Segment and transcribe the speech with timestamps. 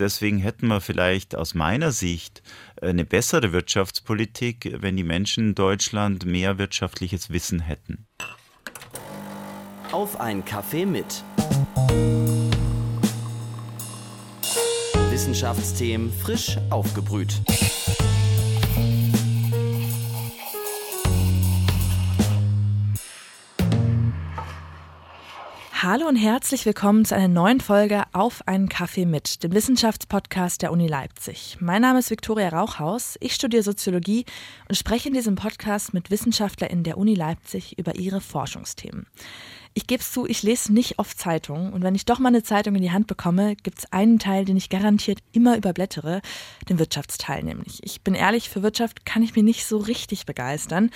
[0.00, 2.42] deswegen hätten wir vielleicht aus meiner Sicht
[2.80, 8.06] eine bessere Wirtschaftspolitik, wenn die Menschen in Deutschland mehr wirtschaftliches Wissen hätten.
[9.92, 11.22] Auf ein Kaffee mit.
[15.10, 17.40] Wissenschaftsthemen frisch aufgebrüht.
[25.88, 30.72] Hallo und herzlich willkommen zu einer neuen Folge Auf einen Kaffee mit, dem Wissenschaftspodcast der
[30.72, 31.58] Uni Leipzig.
[31.60, 34.24] Mein Name ist Viktoria Rauchhaus, ich studiere Soziologie
[34.68, 39.06] und spreche in diesem Podcast mit WissenschaftlerInnen der Uni Leipzig über ihre Forschungsthemen.
[39.78, 42.42] Ich gebe es zu, ich lese nicht oft Zeitungen und wenn ich doch mal eine
[42.42, 46.22] Zeitung in die Hand bekomme, gibt es einen Teil, den ich garantiert immer überblättere,
[46.70, 47.80] den Wirtschaftsteil nämlich.
[47.84, 50.90] Ich bin ehrlich, für Wirtschaft kann ich mich nicht so richtig begeistern.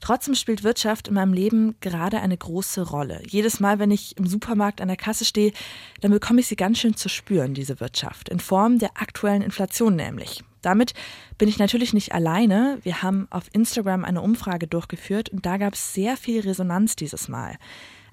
[0.00, 3.22] Trotzdem spielt Wirtschaft in meinem Leben gerade eine große Rolle.
[3.26, 5.54] Jedes Mal, wenn ich im Supermarkt an der Kasse stehe,
[6.02, 9.96] dann bekomme ich sie ganz schön zu spüren, diese Wirtschaft, in Form der aktuellen Inflation
[9.96, 10.44] nämlich.
[10.60, 10.92] Damit
[11.38, 12.80] bin ich natürlich nicht alleine.
[12.82, 17.28] Wir haben auf Instagram eine Umfrage durchgeführt und da gab es sehr viel Resonanz dieses
[17.28, 17.56] Mal.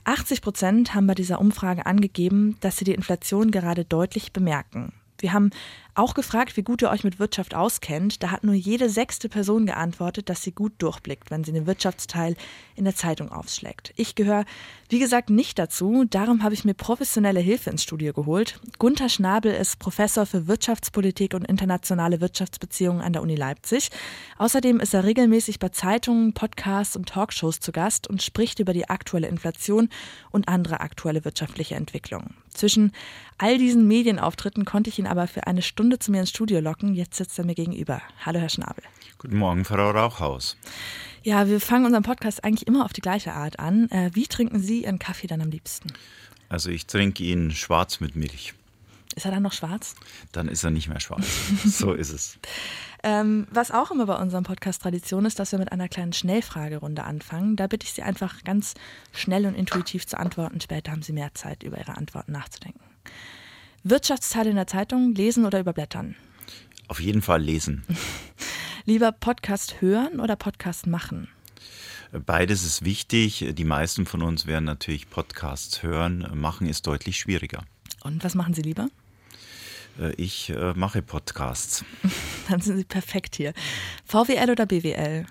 [0.05, 4.93] 80 Prozent haben bei dieser Umfrage angegeben, dass sie die Inflation gerade deutlich bemerken.
[5.19, 5.51] Wir haben
[5.95, 8.23] auch gefragt, wie gut ihr euch mit Wirtschaft auskennt.
[8.23, 12.35] Da hat nur jede sechste Person geantwortet, dass sie gut durchblickt, wenn sie den Wirtschaftsteil
[12.75, 13.93] in der Zeitung aufschlägt.
[13.95, 14.45] Ich gehöre,
[14.89, 16.05] wie gesagt, nicht dazu.
[16.09, 18.59] Darum habe ich mir professionelle Hilfe ins Studio geholt.
[18.79, 23.89] Gunther Schnabel ist Professor für Wirtschaftspolitik und internationale Wirtschaftsbeziehungen an der Uni Leipzig.
[24.37, 28.89] Außerdem ist er regelmäßig bei Zeitungen, Podcasts und Talkshows zu Gast und spricht über die
[28.89, 29.89] aktuelle Inflation
[30.31, 32.35] und andere aktuelle wirtschaftliche Entwicklungen.
[32.53, 32.91] Zwischen
[33.37, 36.93] all diesen Medienauftritten konnte ich ihn aber für eine Stunde zu mir ins Studio locken.
[36.93, 38.01] Jetzt sitzt er mir gegenüber.
[38.25, 38.83] Hallo, Herr Schnabel.
[39.17, 40.57] Guten Morgen, Frau Rauchhaus.
[41.23, 43.89] Ja, wir fangen unseren Podcast eigentlich immer auf die gleiche Art an.
[43.91, 45.93] Äh, wie trinken Sie Ihren Kaffee dann am liebsten?
[46.49, 48.53] Also ich trinke ihn schwarz mit Milch.
[49.15, 49.95] Ist er dann noch schwarz?
[50.31, 51.25] Dann ist er nicht mehr schwarz.
[51.65, 52.39] so ist es.
[53.03, 57.03] Ähm, was auch immer bei unserem Podcast Tradition ist, dass wir mit einer kleinen Schnellfragerunde
[57.03, 57.55] anfangen.
[57.55, 58.73] Da bitte ich Sie einfach ganz
[59.11, 60.61] schnell und intuitiv zu antworten.
[60.61, 62.81] Später haben Sie mehr Zeit, über Ihre Antworten nachzudenken.
[63.85, 66.15] Wirtschaftsteile in der Zeitung lesen oder überblättern?
[66.87, 67.83] Auf jeden Fall lesen.
[68.85, 71.27] Lieber Podcast hören oder Podcast machen?
[72.13, 73.45] Beides ist wichtig.
[73.51, 76.29] Die meisten von uns werden natürlich Podcasts hören.
[76.33, 77.65] Machen ist deutlich schwieriger.
[78.03, 78.87] Und was machen Sie lieber?
[79.99, 81.83] Äh, ich äh, mache Podcasts.
[82.49, 83.53] Dann sind Sie perfekt hier.
[84.05, 85.25] VWL oder BWL?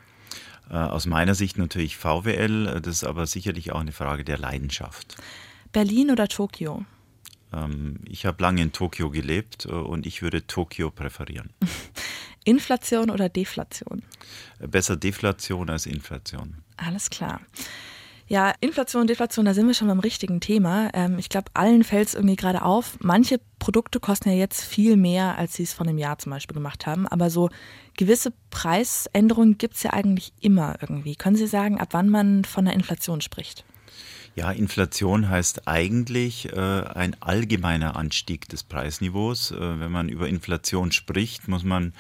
[0.69, 2.81] Äh, aus meiner Sicht natürlich VWL.
[2.83, 5.17] Das ist aber sicherlich auch eine Frage der Leidenschaft.
[5.73, 6.85] Berlin oder Tokio?
[7.53, 11.51] Ähm, ich habe lange in Tokio gelebt und ich würde Tokio präferieren.
[12.45, 14.03] Inflation oder Deflation?
[14.59, 16.57] Besser Deflation als Inflation.
[16.77, 17.41] Alles klar.
[18.29, 20.91] Ja, Inflation, Deflation, da sind wir schon beim richtigen Thema.
[20.95, 22.97] Ähm, ich glaube, allen fällt es irgendwie gerade auf.
[23.01, 26.55] Manche Produkte kosten ja jetzt viel mehr, als sie es vor einem Jahr zum Beispiel
[26.55, 27.07] gemacht haben.
[27.07, 27.51] Aber so
[27.97, 31.15] gewisse Preisänderungen gibt es ja eigentlich immer irgendwie.
[31.15, 33.65] Können Sie sagen, ab wann man von der Inflation spricht?
[34.35, 39.51] Ja, Inflation heißt eigentlich äh, ein allgemeiner Anstieg des Preisniveaus.
[39.51, 41.93] Äh, wenn man über Inflation spricht, muss man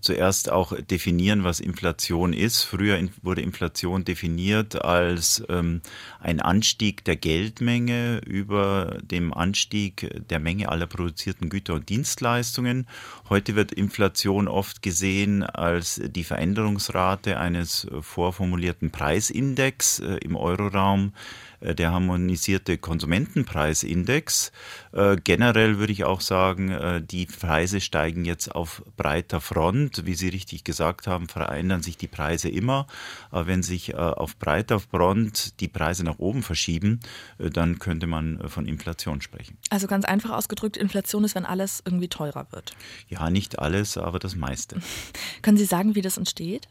[0.00, 2.62] zuerst auch definieren, was Inflation ist.
[2.62, 5.80] Früher wurde Inflation definiert als ähm,
[6.20, 12.86] ein Anstieg der Geldmenge über dem Anstieg der Menge aller produzierten Güter und Dienstleistungen.
[13.28, 21.49] Heute wird Inflation oft gesehen als die Veränderungsrate eines vorformulierten Preisindex äh, im Euroraum äh,
[21.60, 24.52] der harmonisierte Konsumentenpreisindex.
[24.92, 30.06] Äh, generell würde ich auch sagen, äh, die Preise steigen jetzt auf breiter Front.
[30.06, 32.86] Wie Sie richtig gesagt haben, verändern sich die Preise immer.
[33.30, 37.00] Aber wenn sich auf breiter Front die Preise nach oben verschieben,
[37.38, 39.56] dann könnte man von Inflation sprechen.
[39.70, 42.72] Also ganz einfach ausgedrückt, Inflation ist, wenn alles irgendwie teurer wird.
[43.08, 44.80] Ja, nicht alles, aber das meiste.
[45.42, 46.68] Können Sie sagen, wie das entsteht?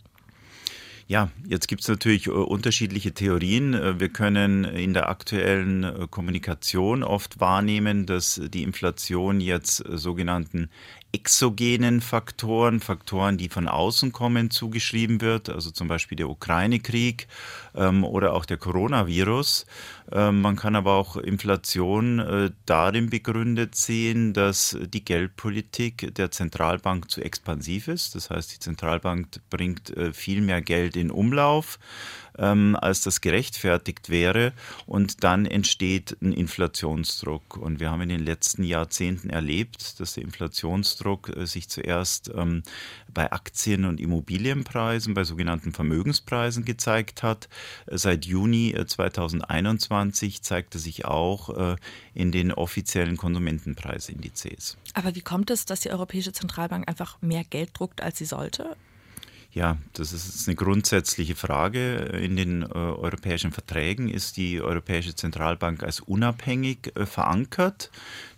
[1.10, 3.74] Ja, jetzt gibt es natürlich äh, unterschiedliche Theorien.
[3.74, 10.70] Äh, wir können in der aktuellen äh, Kommunikation oft wahrnehmen, dass die Inflation jetzt sogenannten
[11.12, 17.28] exogenen Faktoren, Faktoren, die von außen kommen, zugeschrieben wird, also zum Beispiel der Ukraine-Krieg
[17.76, 19.66] ähm, oder auch der Coronavirus.
[20.12, 27.10] Ähm, man kann aber auch Inflation äh, darin begründet sehen, dass die Geldpolitik der Zentralbank
[27.10, 28.14] zu expansiv ist.
[28.14, 31.80] Das heißt, die Zentralbank bringt äh, viel mehr Geld in Umlauf
[32.38, 34.54] ähm, als das gerechtfertigt wäre.
[34.86, 37.58] Und dann entsteht ein Inflationsdruck.
[37.58, 42.64] Und wir haben in den letzten Jahrzehnten erlebt, dass der Inflationsdruck äh, sich zuerst ähm,
[43.14, 47.50] bei Aktien- und Immobilienpreisen, bei sogenannten Vermögenspreisen gezeigt hat.
[47.88, 51.76] Äh, seit Juni 2021 äh, zeigte sich auch äh,
[52.14, 54.78] in den offiziellen Konsumentenpreisindizes.
[54.94, 58.76] Aber wie kommt es, dass die Europäische Zentralbank einfach mehr Geld druckt, als sie sollte?
[59.52, 61.96] Ja, das ist eine grundsätzliche Frage.
[62.22, 67.90] In den äh, europäischen Verträgen ist die Europäische Zentralbank als unabhängig äh, verankert.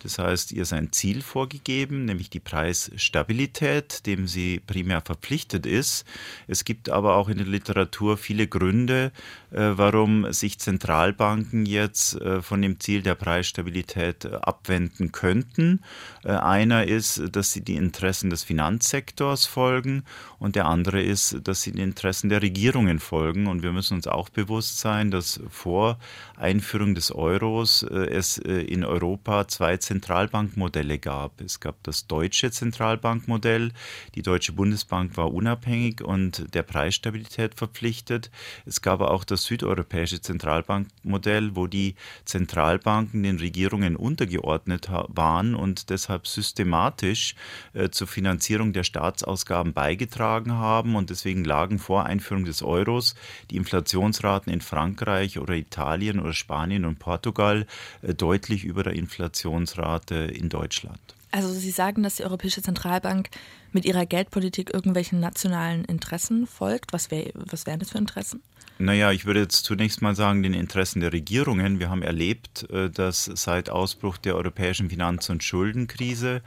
[0.04, 6.06] Das heißt, ihr ist ein Ziel vorgegeben, nämlich die Preisstabilität, dem sie primär verpflichtet ist.
[6.48, 9.12] Es gibt aber auch in der Literatur viele Gründe,
[9.52, 15.82] äh, warum sich Zentralbanken jetzt äh, von dem Ziel der Preisstabilität äh, abwenden könnten.
[16.24, 20.04] Einer ist, dass sie die Interessen des Finanzsektors folgen
[20.40, 23.48] und der andere ist, dass sie den Interessen der Regierungen folgen.
[23.48, 25.98] Und wir müssen uns auch bewusst sein, dass vor
[26.38, 31.42] Einführung des Euros es in Europa zwei Zentralbankmodelle gab.
[31.42, 33.74] Es gab das deutsche Zentralbankmodell.
[34.16, 38.32] Die Deutsche Bundesbank war unabhängig und der Preisstabilität verpflichtet.
[38.66, 46.26] Es gab auch das südeuropäische Zentralbankmodell, wo die Zentralbanken den Regierungen untergeordnet waren und deshalb
[46.26, 47.36] systematisch
[47.74, 50.96] äh, zur Finanzierung der Staatsausgaben beigetragen haben.
[50.96, 53.14] Und deswegen lagen vor Einführung des Euros
[53.50, 57.66] die Inflationsraten in Frankreich oder Italien oder Spanien und Portugal
[58.02, 61.00] äh, deutlich über der Inflationsrate Inflationsrate in Deutschland.
[61.32, 63.30] Also Sie sagen, dass die Europäische Zentralbank
[63.72, 66.92] mit ihrer Geldpolitik irgendwelchen nationalen Interessen folgt.
[66.92, 68.42] Was, wär, was wären das für Interessen?
[68.80, 71.80] Naja, ich würde jetzt zunächst mal sagen, den Interessen der Regierungen.
[71.80, 76.42] Wir haben erlebt, äh, dass seit Ausbruch der europäischen Finanz- und Schuldenkrise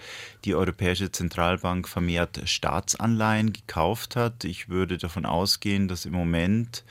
[0.45, 4.45] die Europäische Zentralbank vermehrt Staatsanleihen gekauft hat.
[4.45, 6.85] Ich würde davon ausgehen, dass im Moment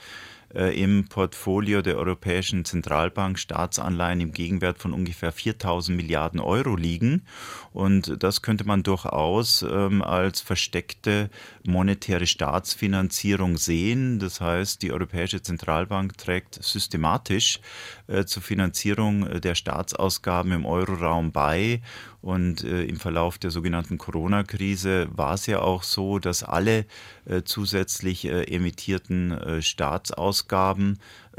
[0.54, 7.22] im Portfolio der Europäischen Zentralbank Staatsanleihen im Gegenwert von ungefähr 4000 Milliarden Euro liegen.
[7.72, 11.28] Und das könnte man durchaus ähm, als versteckte
[11.64, 14.18] monetäre Staatsfinanzierung sehen.
[14.18, 17.60] Das heißt, die Europäische Zentralbank trägt systematisch
[18.06, 21.80] äh, zur Finanzierung äh, der Staatsausgaben im Euroraum bei.
[22.24, 26.86] Und äh, im Verlauf der sogenannten Corona-Krise war es ja auch so, dass alle
[27.26, 30.98] äh, zusätzlich äh, emittierten äh, Staatsausgaben,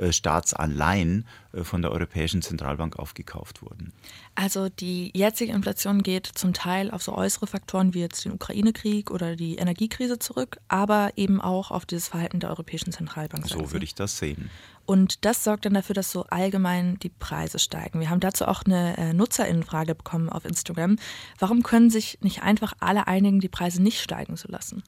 [0.09, 1.25] Staatsanleihen
[1.63, 3.93] von der Europäischen Zentralbank aufgekauft wurden.
[4.35, 9.09] Also die jetzige Inflation geht zum Teil auf so äußere Faktoren wie jetzt den Ukraine-Krieg
[9.09, 13.47] oder die Energiekrise zurück, aber eben auch auf dieses Verhalten der Europäischen Zentralbank.
[13.47, 14.49] So würde ich das sehen.
[14.85, 17.99] Und das sorgt dann dafür, dass so allgemein die Preise steigen.
[17.99, 20.97] Wir haben dazu auch eine äh, Nutzerinnenfrage bekommen auf Instagram.
[21.39, 24.83] Warum können sich nicht einfach alle einigen, die Preise nicht steigen zu lassen?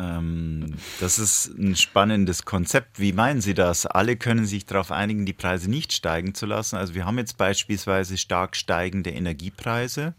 [0.00, 3.00] Ähm, das ist ein spannendes Konzept.
[3.00, 3.84] Wie meinen Sie das?
[3.84, 6.76] Alle können sich darauf einigen, die Preise nicht steigen zu lassen.
[6.76, 10.14] Also wir haben jetzt beispielsweise stark steigende Energiepreise.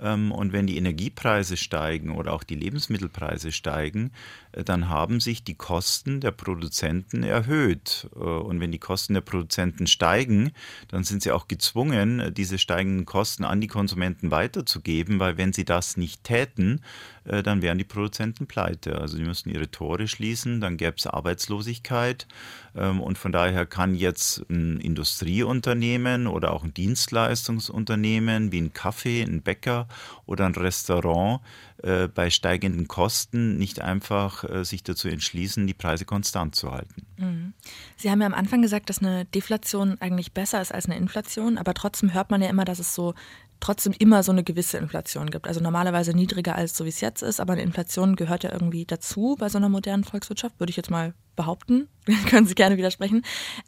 [0.00, 4.12] Ähm, und wenn die Energiepreise steigen oder auch die Lebensmittelpreise steigen,
[4.52, 8.08] dann haben sich die Kosten der Produzenten erhöht.
[8.14, 10.52] Äh, und wenn die Kosten der Produzenten steigen,
[10.88, 15.52] dann sind sie auch gezwungen, äh, diese steigenden Kosten an die Konsumenten weiterzugeben, weil wenn
[15.52, 16.80] sie das nicht täten,
[17.24, 18.98] dann wären die Produzenten pleite.
[18.98, 22.26] Also die müssten ihre Tore schließen, dann gäbe es Arbeitslosigkeit.
[22.74, 29.22] Ähm, und von daher kann jetzt ein Industrieunternehmen oder auch ein Dienstleistungsunternehmen wie ein Kaffee,
[29.22, 29.88] ein Bäcker
[30.26, 31.40] oder ein Restaurant
[31.82, 37.06] äh, bei steigenden Kosten nicht einfach äh, sich dazu entschließen, die Preise konstant zu halten.
[37.16, 37.54] Mhm.
[37.96, 41.58] Sie haben ja am Anfang gesagt, dass eine Deflation eigentlich besser ist als eine Inflation,
[41.58, 43.14] aber trotzdem hört man ja immer, dass es so
[43.62, 45.46] trotzdem immer so eine gewisse Inflation gibt.
[45.46, 48.84] Also normalerweise niedriger als so wie es jetzt ist, aber eine Inflation gehört ja irgendwie
[48.84, 51.88] dazu bei so einer modernen Volkswirtschaft, würde ich jetzt mal behaupten.
[52.28, 53.22] Können Sie gerne widersprechen.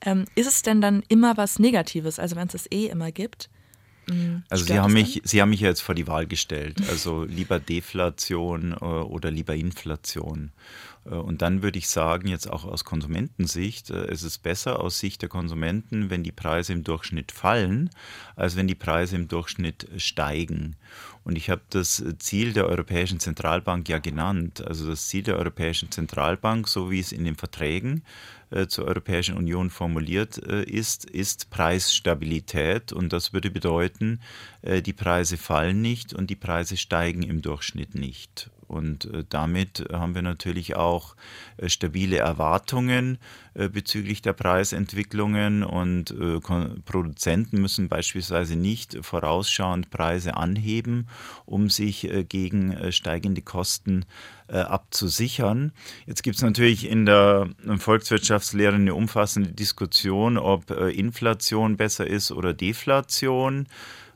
[0.05, 3.49] Ähm, ist es denn dann immer was Negatives, also wenn es es eh immer gibt?
[4.09, 4.43] Mhm.
[4.49, 6.83] Also Sie haben, mich, Sie haben mich jetzt vor die Wahl gestellt.
[6.89, 10.53] Also lieber Deflation äh, oder lieber Inflation.
[11.05, 14.99] Äh, und dann würde ich sagen, jetzt auch aus Konsumentensicht, äh, es ist besser aus
[14.99, 17.91] Sicht der Konsumenten, wenn die Preise im Durchschnitt fallen,
[18.37, 20.77] als wenn die Preise im Durchschnitt steigen.
[21.25, 24.65] Und ich habe das Ziel der Europäischen Zentralbank ja genannt.
[24.67, 28.05] Also das Ziel der Europäischen Zentralbank, so wie es in den Verträgen
[28.51, 32.93] äh, zur Europäischen Union formuliert äh, ist, ist Preisstabilität.
[32.93, 34.21] Und das würde bedeuten,
[34.61, 38.51] äh, die Preise fallen nicht und die Preise steigen im Durchschnitt nicht.
[38.67, 41.17] Und damit haben wir natürlich auch
[41.67, 43.19] stabile Erwartungen
[43.55, 46.15] bezüglich der Preisentwicklungen und
[46.85, 51.09] Produzenten müssen beispielsweise nicht vorausschauend Preise anheben,
[51.45, 54.07] um sich gegen steigende Kosten
[54.49, 55.73] abzusichern.
[56.07, 62.53] Jetzt gibt es natürlich in der Volkswirtschaftslehre eine umfassende Diskussion, ob Inflation besser ist oder
[62.53, 63.67] Deflation.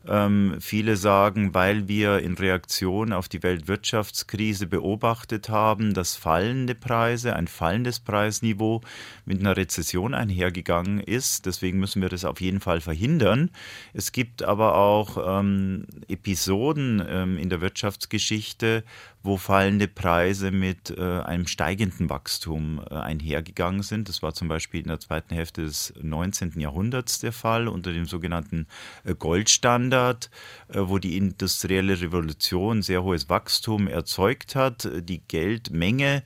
[0.09, 7.37] Ähm, viele sagen, weil wir in Reaktion auf die Weltwirtschaftskrise beobachtet haben, dass fallende Preise,
[7.37, 8.81] ein fallendes Preisniveau
[9.27, 11.47] mit einer Rezession einhergegangen ist.
[11.47, 13.51] Deswegen müssen wir das auf jeden Fall verhindern.
[13.93, 18.85] Es gibt aber auch ähm, Episoden ähm, in der Wirtschaftsgeschichte,
[19.23, 24.09] wo fallende Preise mit äh, einem steigenden Wachstum äh, einhergegangen sind.
[24.09, 26.61] Das war zum Beispiel in der zweiten Hälfte des 19.
[26.61, 28.67] Jahrhunderts der Fall unter dem sogenannten
[29.05, 30.31] äh, Goldstandard,
[30.73, 34.89] wo die industrielle Revolution sehr hohes Wachstum erzeugt hat.
[35.03, 36.23] Die Geldmenge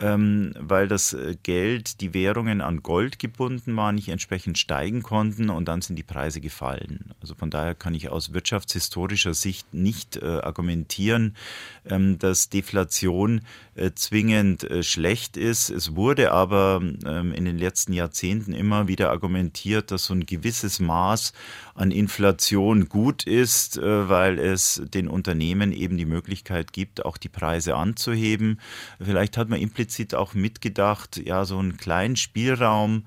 [0.00, 5.50] ähm, weil das äh, Geld, die Währungen an Gold gebunden waren, nicht entsprechend steigen konnten
[5.50, 7.14] und dann sind die Preise gefallen.
[7.20, 11.36] Also von daher kann ich aus wirtschaftshistorischer Sicht nicht äh, argumentieren,
[11.88, 13.42] ähm, dass Deflation
[13.76, 15.70] äh, zwingend äh, schlecht ist.
[15.70, 20.80] Es wurde aber ähm, in den letzten Jahrzehnten immer wieder argumentiert, dass so ein gewisses
[20.80, 21.32] Maß
[21.74, 27.28] an Inflation gut ist, äh, weil es den Unternehmen eben die Möglichkeit gibt, auch die
[27.28, 28.60] Preise anzuheben.
[29.00, 29.83] Vielleicht hat man implizit
[30.14, 33.06] auch mitgedacht, ja, so einen kleinen Spielraum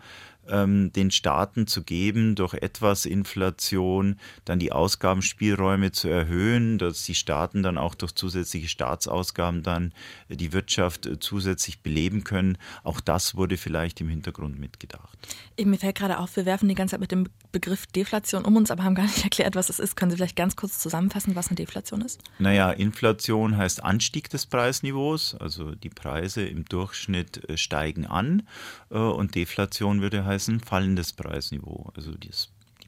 [0.50, 7.16] ähm, den Staaten zu geben, durch etwas Inflation dann die Ausgabenspielräume zu erhöhen, dass die
[7.16, 9.94] Staaten dann auch durch zusätzliche Staatsausgaben dann
[10.30, 12.58] die Wirtschaft äh, zusätzlich beleben können.
[12.84, 15.18] Auch das wurde vielleicht im Hintergrund mitgedacht.
[15.62, 18.72] Mir fällt gerade auf, wir werfen die ganze Zeit mit dem Begriff Deflation um uns,
[18.72, 19.96] aber haben gar nicht erklärt, was es ist.
[19.96, 22.22] Können Sie vielleicht ganz kurz zusammenfassen, was eine Deflation ist?
[22.40, 28.48] Naja, Inflation heißt Anstieg des Preisniveaus, also die Preise im Durchschnitt äh, steigen an
[28.90, 31.92] äh, und Deflation würde heißen, ein fallendes Preisniveau.
[31.96, 32.30] Also die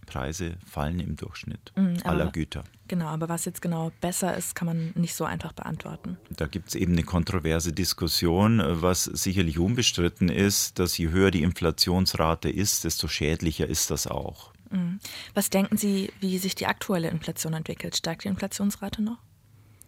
[0.06, 2.64] Preise fallen im Durchschnitt mhm, aller Güter.
[2.88, 6.18] Genau, aber was jetzt genau besser ist, kann man nicht so einfach beantworten.
[6.32, 11.44] Da gibt es eben eine kontroverse Diskussion, was sicherlich unbestritten ist, dass je höher die
[11.44, 14.52] Inflationsrate ist, desto schädlicher ist das auch.
[14.72, 15.00] Mhm.
[15.36, 17.96] Was denken Sie, wie sich die aktuelle Inflation entwickelt?
[17.96, 19.20] Steigt die Inflationsrate noch?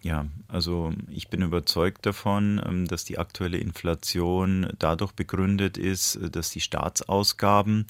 [0.03, 6.49] Ja, also ich bin überzeugt davon, ähm, dass die aktuelle Inflation dadurch begründet ist, dass
[6.49, 7.85] die Staatsausgaben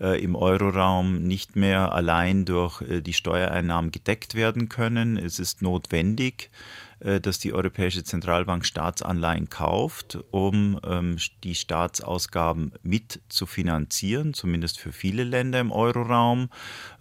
[0.00, 5.16] äh, im Euroraum nicht mehr allein durch äh, die Steuereinnahmen gedeckt werden können.
[5.16, 13.20] Es ist notwendig, äh, dass die Europäische Zentralbank Staatsanleihen kauft, um ähm, die Staatsausgaben mit
[13.28, 16.48] zu finanzieren, zumindest für viele Länder im Euroraum.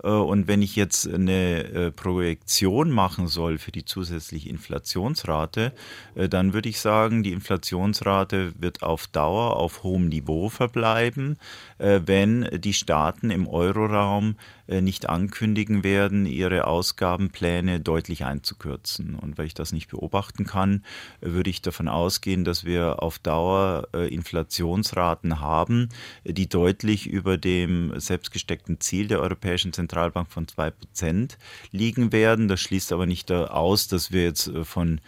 [0.04, 5.74] Äh, und wenn ich jetzt eine äh, Projektion machen soll für die zusätzliche Inflationsrate,
[6.16, 11.38] dann würde ich sagen, die Inflationsrate wird auf Dauer auf hohem Niveau verbleiben,
[11.78, 14.36] wenn die Staaten im Euroraum
[14.68, 19.16] nicht ankündigen werden, ihre Ausgabenpläne deutlich einzukürzen.
[19.16, 20.84] Und weil ich das nicht beobachten kann,
[21.22, 25.90] würde ich davon ausgehen, dass wir auf Dauer äh, Inflationsraten haben,
[26.24, 31.38] die deutlich über dem selbstgesteckten Ziel der Europäischen Zentralbank von 2%
[31.72, 32.48] liegen werden.
[32.48, 35.02] Das schließt aber nicht aus, dass wir jetzt äh, von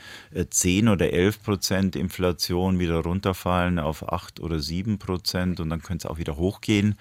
[0.50, 6.12] 10 äh, oder 11% Inflation wieder runterfallen auf 8 oder 7% und dann könnte es
[6.12, 6.96] auch wieder hochgehen.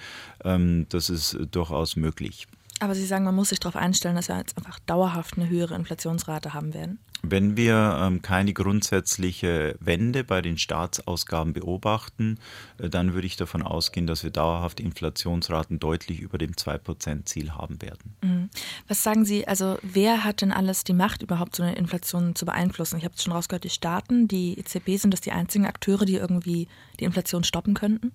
[0.44, 2.45] Ähm, das ist durchaus möglich.
[2.80, 5.74] Aber Sie sagen, man muss sich darauf einstellen, dass wir jetzt einfach dauerhaft eine höhere
[5.74, 6.98] Inflationsrate haben werden?
[7.22, 12.38] Wenn wir ähm, keine grundsätzliche Wende bei den Staatsausgaben beobachten,
[12.78, 17.80] äh, dann würde ich davon ausgehen, dass wir dauerhaft Inflationsraten deutlich über dem 2%-Ziel haben
[17.80, 18.14] werden.
[18.22, 18.50] Mhm.
[18.88, 22.44] Was sagen Sie, also wer hat denn alles die Macht, überhaupt so eine Inflation zu
[22.44, 22.98] beeinflussen?
[22.98, 26.16] Ich habe es schon rausgehört, die Staaten, die EZB, sind das die einzigen Akteure, die
[26.16, 26.68] irgendwie
[27.00, 28.12] die Inflation stoppen könnten?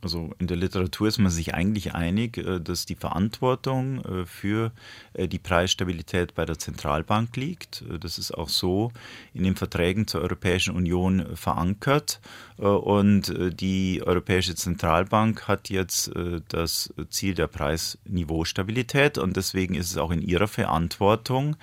[0.00, 4.72] Also in der Literatur ist man sich eigentlich einig, äh, dass die Verantwortung äh, für
[5.14, 7.84] äh, die Preisstabilität bei der Zentralbank liegt.
[8.00, 8.92] Das ist auch so
[9.34, 12.20] in den Verträgen zur Europäischen Union verankert.
[12.56, 16.10] Und die Europäische Zentralbank hat jetzt
[16.48, 21.54] das Ziel der Preisniveaustabilität und deswegen ist es auch in ihrer Verantwortung,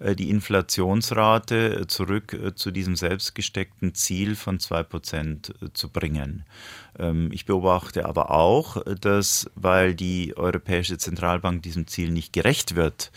[0.00, 6.44] die Inflationsrate zurück zu diesem selbstgesteckten Ziel von 2% zu bringen.
[6.98, 13.10] Ähm, ich beobachte aber auch, dass, weil die Europäische Zentralbank diesem Ziel nicht gerecht wird,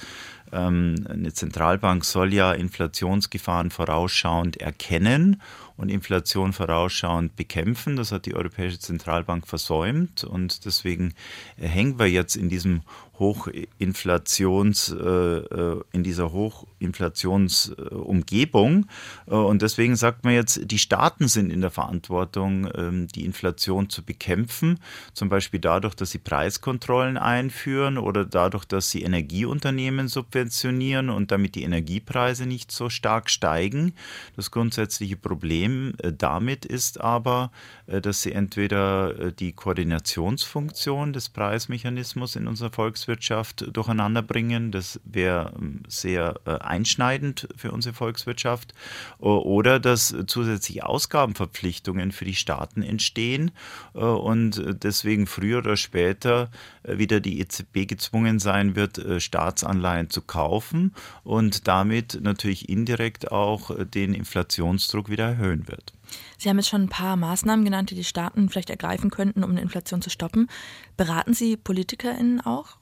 [0.51, 5.41] ähm, eine Zentralbank soll ja Inflationsgefahren vorausschauend erkennen
[5.75, 7.95] und Inflation vorausschauend bekämpfen.
[7.95, 11.13] Das hat die Europäische Zentralbank versäumt und deswegen
[11.57, 12.81] hängen wir jetzt in diesem
[13.19, 18.85] Hochinflations, äh, äh, in dieser Hochinflationsumgebung.
[19.25, 23.89] Äh, und deswegen sagt man jetzt, die Staaten sind in der Verantwortung, ähm, die Inflation
[23.89, 24.79] zu bekämpfen.
[25.13, 31.55] Zum Beispiel dadurch, dass sie Preiskontrollen einführen oder dadurch, dass sie Energieunternehmen subventionieren und damit
[31.55, 33.93] die Energiepreise nicht so stark steigen.
[34.35, 37.51] Das grundsätzliche Problem damit ist aber,
[37.87, 44.71] dass sie entweder die Koordinationsfunktion des Preismechanismus in unserer Volkswirtschaft Volkswirtschaft durcheinander bringen.
[44.71, 48.73] Das wäre ähm, sehr äh, einschneidend für unsere Volkswirtschaft.
[49.19, 53.51] Oder dass zusätzliche Ausgabenverpflichtungen für die Staaten entstehen
[53.95, 56.49] äh, und deswegen früher oder später
[56.83, 63.71] äh, wieder die EZB gezwungen sein wird, Staatsanleihen zu kaufen und damit natürlich indirekt auch
[63.85, 65.93] den Inflationsdruck wieder erhöhen wird.
[66.37, 69.51] Sie haben jetzt schon ein paar Maßnahmen genannt, die die Staaten vielleicht ergreifen könnten, um
[69.51, 70.49] eine Inflation zu stoppen.
[70.95, 72.76] Beraten Sie PolitikerInnen auch?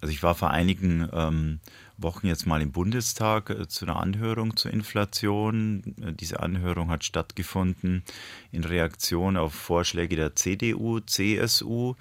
[0.00, 1.60] Also ich war vor einigen ähm,
[1.96, 5.96] Wochen jetzt mal im Bundestag äh, zu einer Anhörung zur Inflation.
[6.00, 8.04] Äh, diese Anhörung hat stattgefunden
[8.52, 11.94] in Reaktion auf Vorschläge der CDU, CSU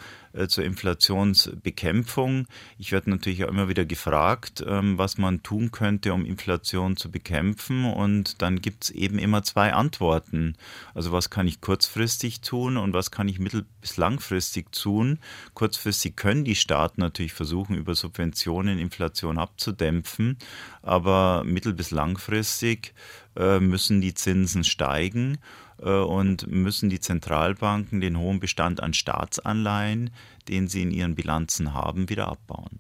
[0.46, 2.48] zur Inflationsbekämpfung.
[2.78, 7.10] Ich werde natürlich auch immer wieder gefragt, ähm, was man tun könnte, um Inflation zu
[7.10, 7.86] bekämpfen.
[7.86, 10.56] Und dann gibt es eben immer zwei Antworten.
[10.94, 15.20] Also was kann ich kurzfristig tun und was kann ich mittel- bis langfristig tun.
[15.54, 20.38] Kurzfristig können die Staaten natürlich versuchen, über Subventionen Inflation abzudämpfen.
[20.82, 22.94] Aber mittel- bis langfristig
[23.36, 25.38] äh, müssen die Zinsen steigen.
[25.82, 30.12] Äh, und müssen die Zentralbanken den hohen Bestand an Staatsanleihen,
[30.48, 32.80] den sie in ihren Bilanzen haben, wieder abbauen.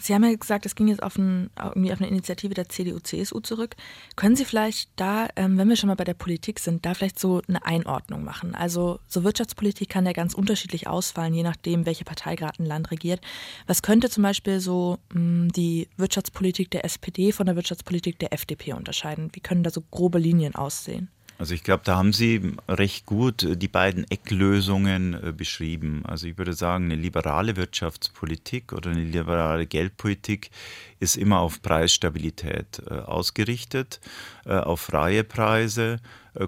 [0.00, 3.76] Sie haben ja gesagt, es ging jetzt auf, ein, auf eine Initiative der CDU-CSU zurück.
[4.14, 7.18] Können Sie vielleicht da, ähm, wenn wir schon mal bei der Politik sind, da vielleicht
[7.18, 8.54] so eine Einordnung machen?
[8.54, 12.90] Also so Wirtschaftspolitik kann ja ganz unterschiedlich ausfallen, je nachdem, welche Partei gerade ein Land
[12.90, 13.20] regiert.
[13.66, 18.34] Was könnte zum Beispiel so mh, hm, die Wirtschaftspolitik der SPD von der Wirtschaftspolitik der
[18.34, 19.30] FDP unterscheiden?
[19.32, 21.08] Wie können da so grobe Linien aussehen?
[21.38, 26.02] Also ich glaube, da haben Sie recht gut äh, die beiden Ecklösungen äh, beschrieben.
[26.06, 30.50] Also ich würde sagen, eine liberale Wirtschaftspolitik oder eine liberale Geldpolitik
[30.98, 34.00] ist immer auf Preisstabilität äh, ausgerichtet,
[34.44, 35.98] auf freie Preise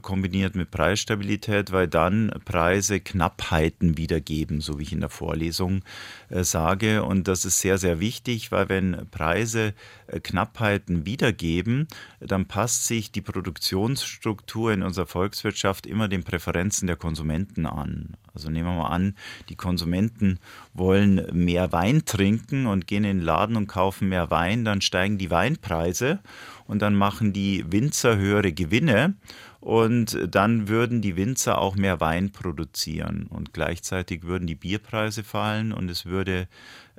[0.00, 5.82] kombiniert mit Preisstabilität, weil dann Preise Knappheiten wiedergeben, so wie ich in der Vorlesung
[6.28, 7.02] äh, sage.
[7.04, 9.74] Und das ist sehr, sehr wichtig, weil wenn Preise
[10.06, 11.88] äh, Knappheiten wiedergeben,
[12.20, 18.16] dann passt sich die Produktionsstruktur in unserer Volkswirtschaft immer den Präferenzen der Konsumenten an.
[18.34, 19.16] Also nehmen wir mal an,
[19.48, 20.38] die Konsumenten
[20.72, 25.18] wollen mehr Wein trinken und gehen in den Laden und kaufen mehr Wein, dann steigen
[25.18, 26.20] die Weinpreise
[26.68, 29.14] und dann machen die Winzer höhere Gewinne.
[29.58, 33.26] Und dann würden die Winzer auch mehr Wein produzieren.
[33.28, 35.72] Und gleichzeitig würden die Bierpreise fallen.
[35.72, 36.46] Und es würde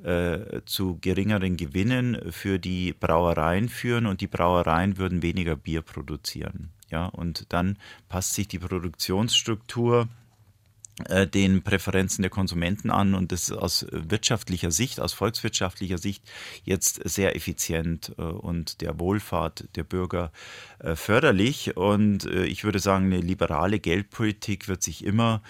[0.04, 4.08] äh, zu geringeren Gewinnen für die Brauereien führen.
[4.08, 6.72] Und die Brauereien würden weniger Bier produzieren.
[6.89, 7.78] Ja, und dann
[8.10, 10.10] passt sich die Produktionsstruktur
[11.34, 16.24] den Präferenzen der Konsumenten an und das ist aus wirtschaftlicher Sicht, aus volkswirtschaftlicher Sicht
[16.64, 20.32] jetzt sehr effizient äh, und der Wohlfahrt der Bürger
[20.80, 21.78] äh, förderlich.
[21.78, 25.42] Und ich würde sagen, eine liberale Geldpolitik wird sich immer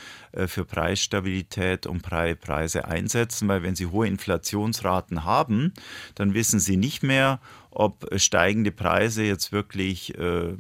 [0.48, 5.74] für Preisstabilität und Preise einsetzen, weil wenn Sie hohe Inflationsraten haben,
[6.16, 7.40] dann wissen Sie nicht mehr,
[7.72, 10.56] ob steigende Preise jetzt wirklich äh,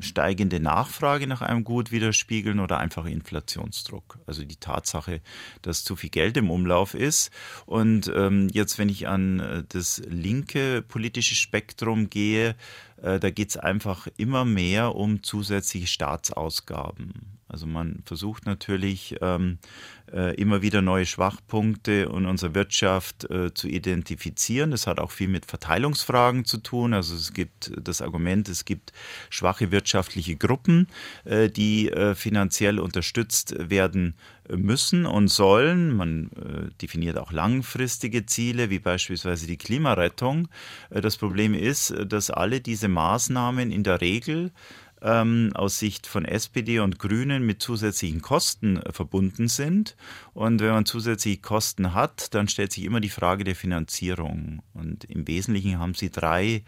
[0.00, 4.18] steigende Nachfrage nach einem Gut widerspiegeln oder einfach Inflationsdruck.
[4.26, 5.20] Also die Tatsache,
[5.62, 7.30] dass zu viel Geld im Umlauf ist.
[7.66, 12.56] Und ähm, jetzt, wenn ich an äh, das linke politische Spektrum gehe,
[13.02, 17.35] äh, da geht es einfach immer mehr um zusätzliche Staatsausgaben.
[17.48, 19.58] Also man versucht natürlich ähm,
[20.12, 24.72] äh, immer wieder neue Schwachpunkte in unserer Wirtschaft äh, zu identifizieren.
[24.72, 26.92] Das hat auch viel mit Verteilungsfragen zu tun.
[26.92, 28.92] Also es gibt das Argument, es gibt
[29.30, 30.88] schwache wirtschaftliche Gruppen,
[31.24, 34.16] äh, die äh, finanziell unterstützt werden
[34.48, 35.96] müssen und sollen.
[35.96, 40.48] Man äh, definiert auch langfristige Ziele, wie beispielsweise die Klimarettung.
[40.90, 44.52] Äh, das Problem ist, dass alle diese Maßnahmen in der Regel
[45.06, 49.96] ähm, aus Sicht von SPD und Grünen mit zusätzlichen Kosten äh, verbunden sind.
[50.34, 54.62] Und wenn man zusätzliche Kosten hat, dann stellt sich immer die Frage der Finanzierung.
[54.74, 56.64] Und im Wesentlichen haben sie drei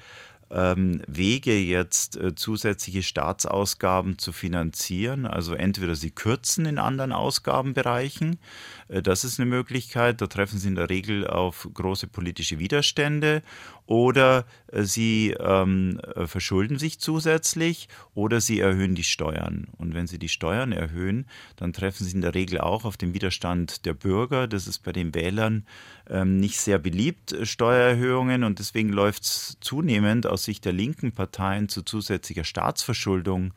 [0.50, 5.26] ähm, Wege, jetzt äh, zusätzliche Staatsausgaben zu finanzieren.
[5.26, 8.38] Also entweder sie kürzen in anderen Ausgabenbereichen,
[8.88, 13.42] äh, das ist eine Möglichkeit, da treffen sie in der Regel auf große politische Widerstände,
[13.88, 19.66] oder äh, sie ähm, äh, verschulden sich zusätzlich oder sie erhöhen die Steuern.
[19.78, 21.24] Und wenn sie die Steuern erhöhen,
[21.56, 24.46] dann treffen sie in der Regel auch auf den Widerstand der Bürger.
[24.46, 25.64] Das ist bei den Wählern
[26.10, 28.44] ähm, nicht sehr beliebt, äh, Steuererhöhungen.
[28.44, 33.54] Und deswegen läuft es zunehmend aus Sicht der linken Parteien zu zusätzlicher Staatsverschuldung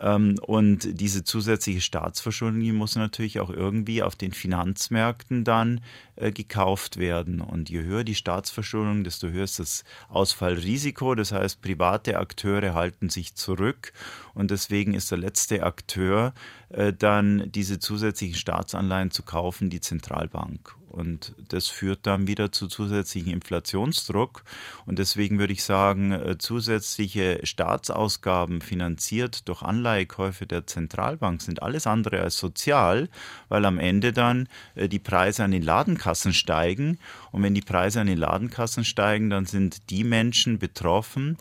[0.00, 5.80] und diese zusätzliche Staatsverschuldung muss natürlich auch irgendwie auf den Finanzmärkten dann
[6.16, 7.40] äh, gekauft werden.
[7.40, 11.14] Und je höher die Staatsverschuldung, desto höher ist das Ausfallrisiko.
[11.16, 13.92] Das heißt, private Akteure halten sich zurück
[14.34, 16.32] und deswegen ist der letzte Akteur
[16.70, 20.76] dann diese zusätzlichen Staatsanleihen zu kaufen, die Zentralbank.
[20.88, 24.42] Und das führt dann wieder zu zusätzlichem Inflationsdruck.
[24.86, 31.86] Und deswegen würde ich sagen, äh, zusätzliche Staatsausgaben finanziert durch Anleihekäufe der Zentralbank sind alles
[31.86, 33.08] andere als sozial,
[33.48, 36.98] weil am Ende dann äh, die Preise an den Ladenkassen steigen.
[37.32, 41.36] Und wenn die Preise an den Ladenkassen steigen, dann sind die Menschen betroffen,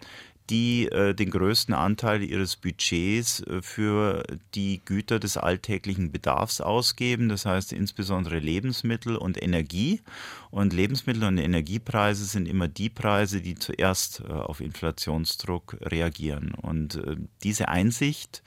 [0.49, 4.23] die äh, den größten Anteil ihres Budgets äh, für
[4.55, 10.01] die Güter des alltäglichen Bedarfs ausgeben, das heißt insbesondere Lebensmittel und Energie.
[10.49, 16.53] Und Lebensmittel und Energiepreise sind immer die Preise, die zuerst äh, auf Inflationsdruck reagieren.
[16.53, 18.43] Und äh, diese Einsicht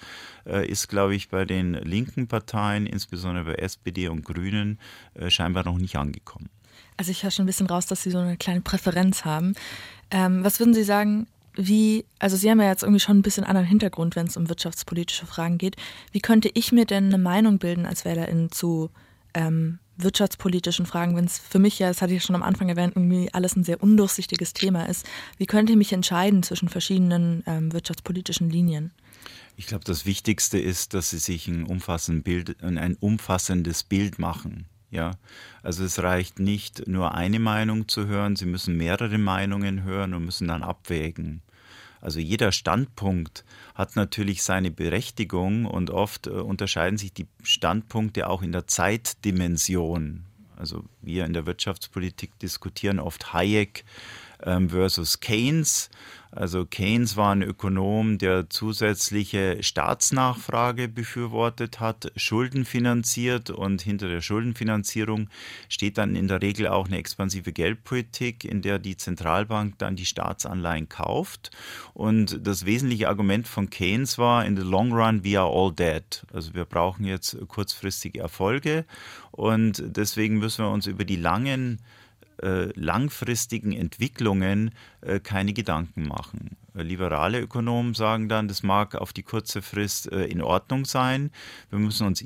[0.46, 4.78] äh, ist, glaube ich, bei den linken Parteien, insbesondere bei SPD und Grünen,
[5.28, 6.48] scheinbar noch nicht angekommen.
[6.96, 9.54] Also ich höre schon ein bisschen raus, dass Sie so eine kleine Präferenz haben.
[10.10, 13.44] Ähm, was würden Sie sagen, wie, also Sie haben ja jetzt irgendwie schon ein bisschen
[13.44, 15.76] anderen Hintergrund, wenn es um wirtschaftspolitische Fragen geht.
[16.12, 18.90] Wie könnte ich mir denn eine Meinung bilden als Wählerin zu
[19.34, 22.94] ähm, wirtschaftspolitischen Fragen, wenn es für mich ja, das hatte ich schon am Anfang erwähnt,
[22.96, 25.06] irgendwie alles ein sehr undurchsichtiges Thema ist?
[25.36, 28.92] Wie könnte ich mich entscheiden zwischen verschiedenen ähm, wirtschaftspolitischen Linien?
[29.56, 34.66] Ich glaube, das Wichtigste ist, dass Sie sich ein, umfassend Bild, ein umfassendes Bild machen.
[34.90, 35.12] Ja,
[35.62, 40.24] also es reicht nicht nur eine Meinung zu hören, Sie müssen mehrere Meinungen hören und
[40.24, 41.42] müssen dann abwägen.
[42.00, 48.42] Also jeder Standpunkt hat natürlich seine Berechtigung und oft äh, unterscheiden sich die Standpunkte auch
[48.42, 50.24] in der Zeitdimension.
[50.56, 53.84] Also wir in der Wirtschaftspolitik diskutieren oft Hayek
[54.42, 55.90] versus Keynes.
[56.32, 64.20] Also Keynes war ein Ökonom, der zusätzliche Staatsnachfrage befürwortet hat, Schulden finanziert und hinter der
[64.20, 65.28] Schuldenfinanzierung
[65.68, 70.06] steht dann in der Regel auch eine expansive Geldpolitik, in der die Zentralbank dann die
[70.06, 71.50] Staatsanleihen kauft.
[71.94, 76.24] Und das wesentliche Argument von Keynes war, in the long run we are all dead.
[76.32, 78.84] Also wir brauchen jetzt kurzfristige Erfolge
[79.32, 81.80] und deswegen müssen wir uns über die langen
[82.74, 86.56] langfristigen Entwicklungen äh, keine Gedanken machen.
[86.74, 91.30] Äh, liberale Ökonomen sagen dann, das mag auf die kurze Frist in Ordnung sein.
[91.70, 92.22] Wir müssen uns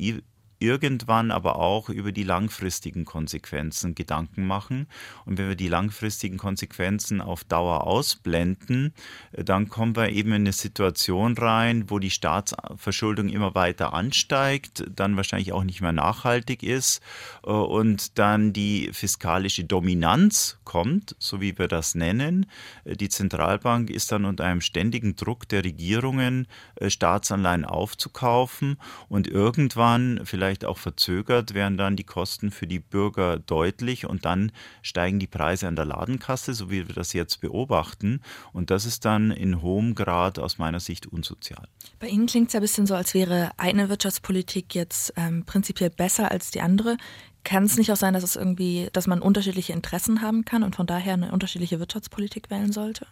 [0.58, 4.86] irgendwann aber auch über die langfristigen Konsequenzen Gedanken machen.
[5.24, 8.94] Und wenn wir die langfristigen Konsequenzen auf Dauer ausblenden,
[9.32, 14.84] äh, dann kommen wir eben in eine Situation rein, wo die Staatsverschuldung immer weiter ansteigt,
[14.94, 17.02] dann wahrscheinlich auch nicht mehr nachhaltig ist
[17.44, 22.46] äh, und dann die fiskalische Dominanz kommt, so wie wir das nennen.
[22.84, 26.46] Äh, die Zentralbank ist dann unter einem ständigen Druck der Regierungen,
[26.86, 33.38] Staatsanleihen aufzukaufen und irgendwann vielleicht vielleicht auch verzögert, werden dann die Kosten für die Bürger
[33.38, 34.52] deutlich und dann
[34.83, 38.20] steigen die Preise an der Ladenkasse, so wie wir das jetzt beobachten.
[38.52, 41.66] Und das ist dann in hohem Grad aus meiner Sicht unsozial.
[41.98, 45.88] Bei Ihnen klingt es ja ein bisschen so, als wäre eine Wirtschaftspolitik jetzt ähm, prinzipiell
[45.88, 46.98] besser als die andere.
[47.42, 50.76] Kann es nicht auch sein, dass es irgendwie, dass man unterschiedliche Interessen haben kann und
[50.76, 53.07] von daher eine unterschiedliche Wirtschaftspolitik wählen sollte?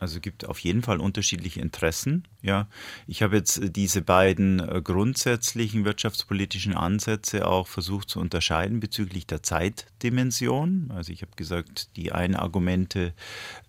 [0.00, 2.26] Also es gibt auf jeden Fall unterschiedliche Interessen.
[2.40, 2.68] Ja,
[3.08, 9.26] ich habe jetzt äh, diese beiden äh, grundsätzlichen wirtschaftspolitischen Ansätze auch versucht zu unterscheiden bezüglich
[9.26, 10.92] der Zeitdimension.
[10.94, 13.12] Also ich habe gesagt, die einen Argumente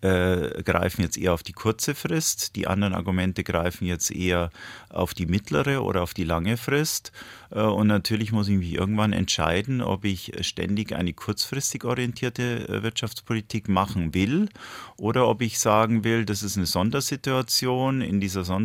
[0.02, 4.52] äh, greifen jetzt eher auf die kurze Frist, die anderen Argumente greifen jetzt eher
[4.90, 7.12] auf die mittlere oder auf die lange Frist.
[7.50, 12.84] Äh, und natürlich muss ich mich irgendwann entscheiden, ob ich ständig eine kurzfristig orientierte äh,
[12.84, 14.48] Wirtschaftspolitik machen will
[14.96, 18.02] oder ob ich sagen will, das ist eine Sondersituation.
[18.02, 18.59] In dieser Sondersituation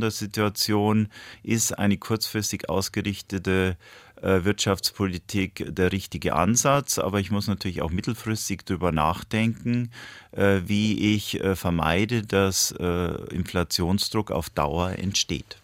[1.43, 3.77] ist eine kurzfristig ausgerichtete
[4.23, 9.91] äh, Wirtschaftspolitik der richtige Ansatz, aber ich muss natürlich auch mittelfristig darüber nachdenken,
[10.33, 15.59] wie ich vermeide, dass Inflationsdruck auf Dauer entsteht.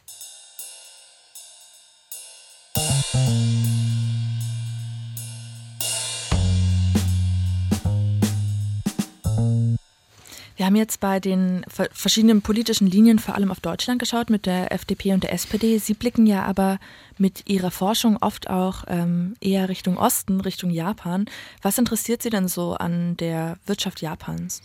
[10.70, 15.12] Haben jetzt bei den verschiedenen politischen Linien vor allem auf Deutschland geschaut mit der FDP
[15.12, 15.78] und der SPD.
[15.78, 16.78] Sie blicken ja aber
[17.18, 21.26] mit Ihrer Forschung oft auch ähm, eher Richtung Osten, Richtung Japan.
[21.60, 24.62] Was interessiert Sie denn so an der Wirtschaft Japans?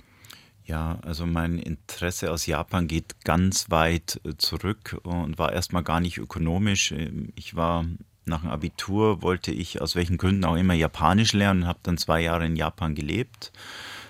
[0.64, 6.02] Ja, also mein Interesse aus Japan geht ganz weit äh, zurück und war erstmal gar
[6.02, 6.92] nicht ökonomisch.
[6.92, 7.84] Ähm, ich war
[8.26, 12.22] nach dem Abitur, wollte ich aus welchen Gründen auch immer Japanisch lernen, habe dann zwei
[12.22, 13.52] Jahre in Japan gelebt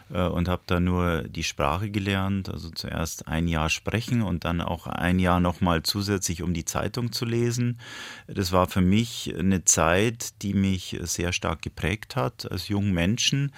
[0.10, 2.50] und habe da nur die Sprache gelernt.
[2.50, 7.12] Also zuerst ein Jahr sprechen und dann auch ein Jahr nochmal zusätzlich, um die Zeitung
[7.12, 7.80] zu lesen.
[8.28, 13.52] Das war für mich eine Zeit, die mich sehr stark geprägt hat als jungen Menschen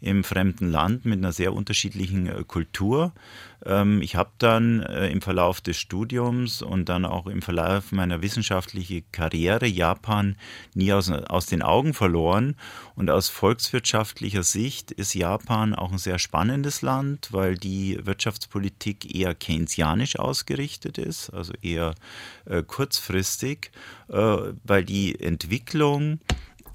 [0.00, 3.12] im fremden Land mit einer sehr unterschiedlichen äh, Kultur.
[3.64, 8.22] Ähm, ich habe dann äh, im Verlauf des Studiums und dann auch im Verlauf meiner
[8.22, 10.36] wissenschaftlichen Karriere Japan
[10.74, 12.56] nie aus, aus den Augen verloren.
[12.94, 19.34] Und aus volkswirtschaftlicher Sicht ist Japan auch ein sehr spannendes Land, weil die Wirtschaftspolitik eher
[19.34, 21.94] keynesianisch ausgerichtet ist, also eher
[22.44, 23.70] äh, kurzfristig,
[24.08, 24.14] äh,
[24.64, 26.20] weil die Entwicklung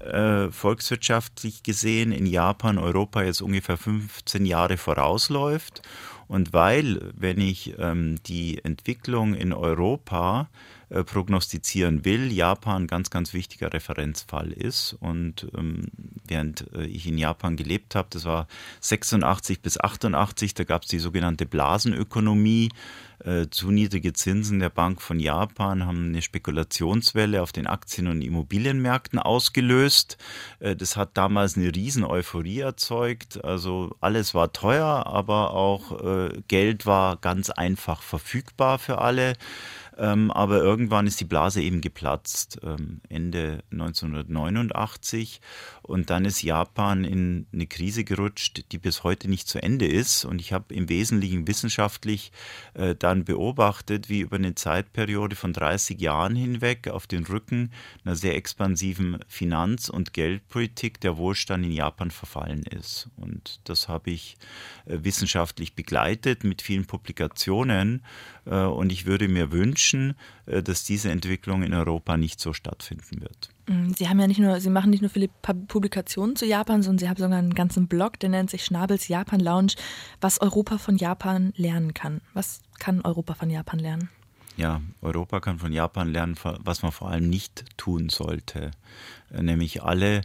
[0.00, 5.82] äh, volkswirtschaftlich gesehen in Japan Europa jetzt ungefähr 15 Jahre vorausläuft
[6.28, 10.48] und weil, wenn ich ähm, die Entwicklung in Europa
[10.90, 14.94] äh, prognostizieren will, Japan ganz, ganz wichtiger Referenzfall ist.
[15.00, 15.88] Und ähm,
[16.26, 18.46] während äh, ich in Japan gelebt habe, das war
[18.80, 22.70] 86 bis 88, da gab es die sogenannte Blasenökonomie.
[23.24, 28.22] Äh, zu niedrige Zinsen der Bank von Japan haben eine Spekulationswelle auf den Aktien- und
[28.22, 30.18] Immobilienmärkten ausgelöst.
[30.60, 33.44] Äh, das hat damals eine riesen Euphorie erzeugt.
[33.44, 39.34] Also alles war teuer, aber auch äh, Geld war ganz einfach verfügbar für alle.
[39.98, 45.40] Ähm, aber irgendwann ist die Blase eben geplatzt, ähm, Ende 1989.
[45.82, 50.24] Und dann ist Japan in eine Krise gerutscht, die bis heute nicht zu Ende ist.
[50.24, 52.30] Und ich habe im Wesentlichen wissenschaftlich
[52.74, 57.72] äh, dann beobachtet, wie über eine Zeitperiode von 30 Jahren hinweg auf den Rücken
[58.04, 63.08] einer sehr expansiven Finanz- und Geldpolitik der Wohlstand in Japan verfallen ist.
[63.16, 64.36] Und das habe ich
[64.86, 68.04] äh, wissenschaftlich begleitet mit vielen Publikationen.
[68.48, 70.14] Äh, und ich würde mir wünschen,
[70.46, 73.50] äh, dass diese Entwicklung in Europa nicht so stattfinden wird.
[73.66, 75.28] Mm, Sie haben ja nicht nur, Sie machen nicht nur viele
[75.68, 79.40] Publikationen zu Japan, sondern Sie haben sogar einen ganzen Blog, der nennt sich Schnabels Japan
[79.40, 79.74] Lounge,
[80.20, 82.20] was Europa von Japan lernen kann.
[82.34, 84.08] Was kann Europa von Japan lernen?
[84.56, 88.72] Ja, Europa kann von Japan lernen, was man vor allem nicht tun sollte,
[89.32, 90.22] äh, nämlich alle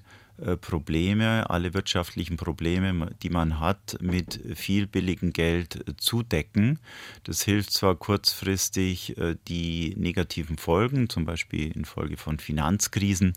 [0.57, 6.79] Probleme, alle wirtschaftlichen Probleme, die man hat, mit viel billigem Geld äh, zudecken.
[7.23, 13.33] Das hilft zwar kurzfristig, äh, die negativen Folgen, zum Beispiel infolge von Finanzkrisen,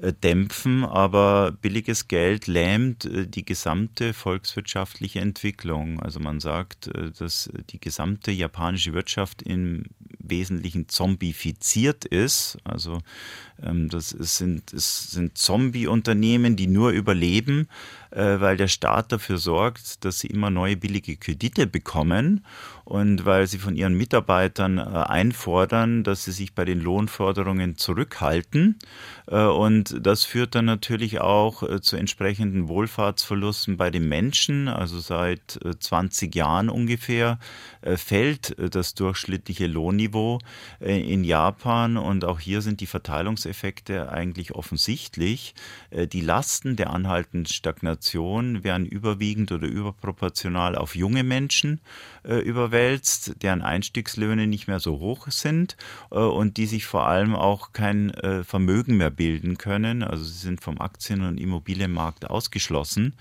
[0.00, 6.00] abzudämpfen, aber billiges Geld lähmt die gesamte volkswirtschaftliche Entwicklung.
[6.00, 9.84] Also man sagt, dass die gesamte japanische Wirtschaft im
[10.18, 12.58] Wesentlichen zombifiziert ist.
[12.64, 13.00] Also
[13.62, 17.68] ähm, das sind, es sind Zombie-Unternehmen, die nur überleben,
[18.10, 22.44] äh, weil der Staat dafür sorgt, dass sie immer neue billige Kredite bekommen
[22.90, 28.80] und weil sie von ihren Mitarbeitern äh, einfordern, dass sie sich bei den Lohnforderungen zurückhalten.
[29.28, 34.66] Äh, und das führt dann natürlich auch zu entsprechenden Wohlfahrtsverlusten bei den Menschen.
[34.66, 37.38] Also seit 20 Jahren ungefähr
[37.82, 40.40] fällt das durchschnittliche Lohnniveau
[40.80, 45.54] in Japan und auch hier sind die Verteilungseffekte eigentlich offensichtlich.
[45.90, 51.80] Äh, die Lasten der anhaltenden Stagnation werden überwiegend oder überproportional auf junge Menschen
[52.24, 52.40] äh,
[52.80, 55.76] überwälzt, deren Einstiegslöhne nicht mehr so hoch sind
[56.10, 58.12] äh, und die sich vor allem auch kein
[58.44, 60.02] Vermögen mehr bilden können.
[60.02, 63.14] Also sie sind vom Aktien- und Immobilienmarkt ausgeschlossen.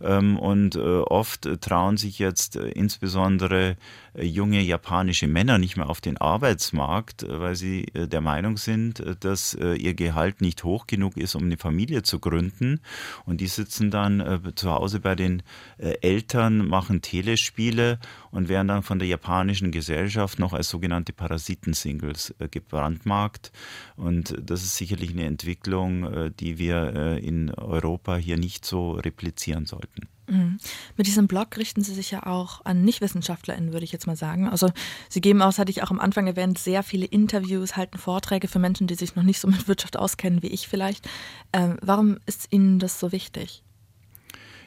[0.00, 3.76] Ähm, und oft trauen sich jetzt insbesondere
[4.18, 9.94] junge japanische Männer nicht mehr auf den Arbeitsmarkt, weil sie der Meinung sind, dass ihr
[9.94, 12.80] Gehalt nicht hoch genug ist, um eine Familie zu gründen.
[13.24, 15.42] Und die sitzen dann äh, zu Hause bei den
[15.78, 17.98] äh, Eltern, machen Telespiele
[18.30, 23.52] und werden dann von der japanischen Gesellschaft noch als sogenannte Parasitensingles äh, gebrandmarkt.
[23.96, 28.92] Und das ist sicherlich eine Entwicklung, äh, die wir äh, in Europa hier nicht so
[28.92, 30.08] replizieren sollten.
[30.26, 30.58] Mhm.
[30.96, 34.48] Mit diesem Blog richten Sie sich ja auch an NichtwissenschaftlerInnen, würde ich jetzt mal sagen.
[34.48, 34.70] Also
[35.08, 38.58] Sie geben aus, hatte ich auch am Anfang erwähnt, sehr viele Interviews, halten Vorträge für
[38.58, 41.08] Menschen, die sich noch nicht so mit Wirtschaft auskennen wie ich vielleicht.
[41.52, 43.62] Ähm, warum ist Ihnen das so wichtig?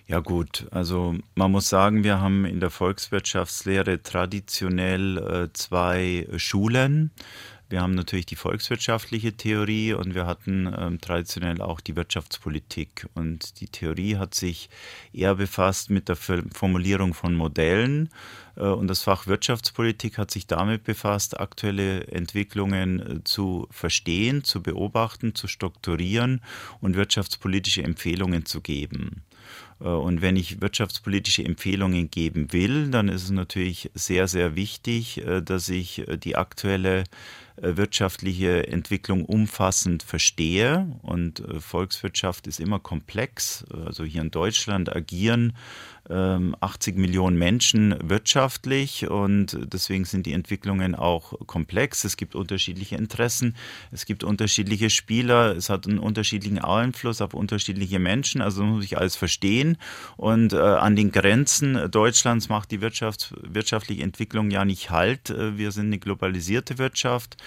[0.09, 7.11] Ja gut, also man muss sagen, wir haben in der Volkswirtschaftslehre traditionell äh, zwei Schulen.
[7.69, 13.07] Wir haben natürlich die volkswirtschaftliche Theorie und wir hatten ähm, traditionell auch die Wirtschaftspolitik.
[13.15, 14.69] Und die Theorie hat sich
[15.11, 18.07] eher befasst mit der Formulierung von Modellen
[18.55, 24.63] äh, und das Fach Wirtschaftspolitik hat sich damit befasst, aktuelle Entwicklungen äh, zu verstehen, zu
[24.63, 26.39] beobachten, zu strukturieren
[26.79, 29.23] und wirtschaftspolitische Empfehlungen zu geben.
[29.79, 35.25] Äh, und wenn ich wirtschaftspolitische Empfehlungen geben will, dann ist es natürlich sehr, sehr wichtig,
[35.25, 37.03] äh, dass ich die aktuelle
[37.59, 40.95] wirtschaftliche Entwicklung umfassend verstehe.
[41.01, 43.65] Und Volkswirtschaft ist immer komplex.
[43.83, 45.53] Also hier in Deutschland agieren
[46.09, 52.03] 80 ähm, Millionen Menschen wirtschaftlich und deswegen sind die Entwicklungen auch komplex.
[52.03, 53.55] Es gibt unterschiedliche Interessen,
[53.91, 58.97] es gibt unterschiedliche Spieler, es hat einen unterschiedlichen Einfluss auf unterschiedliche Menschen, also muss ich
[58.97, 59.77] alles verstehen.
[60.15, 65.29] Und äh, an den Grenzen Deutschlands macht die Wirtschafts wirtschaftliche Entwicklung ja nicht Halt.
[65.29, 67.37] Äh, wir sind eine globalisierte Wirtschaft,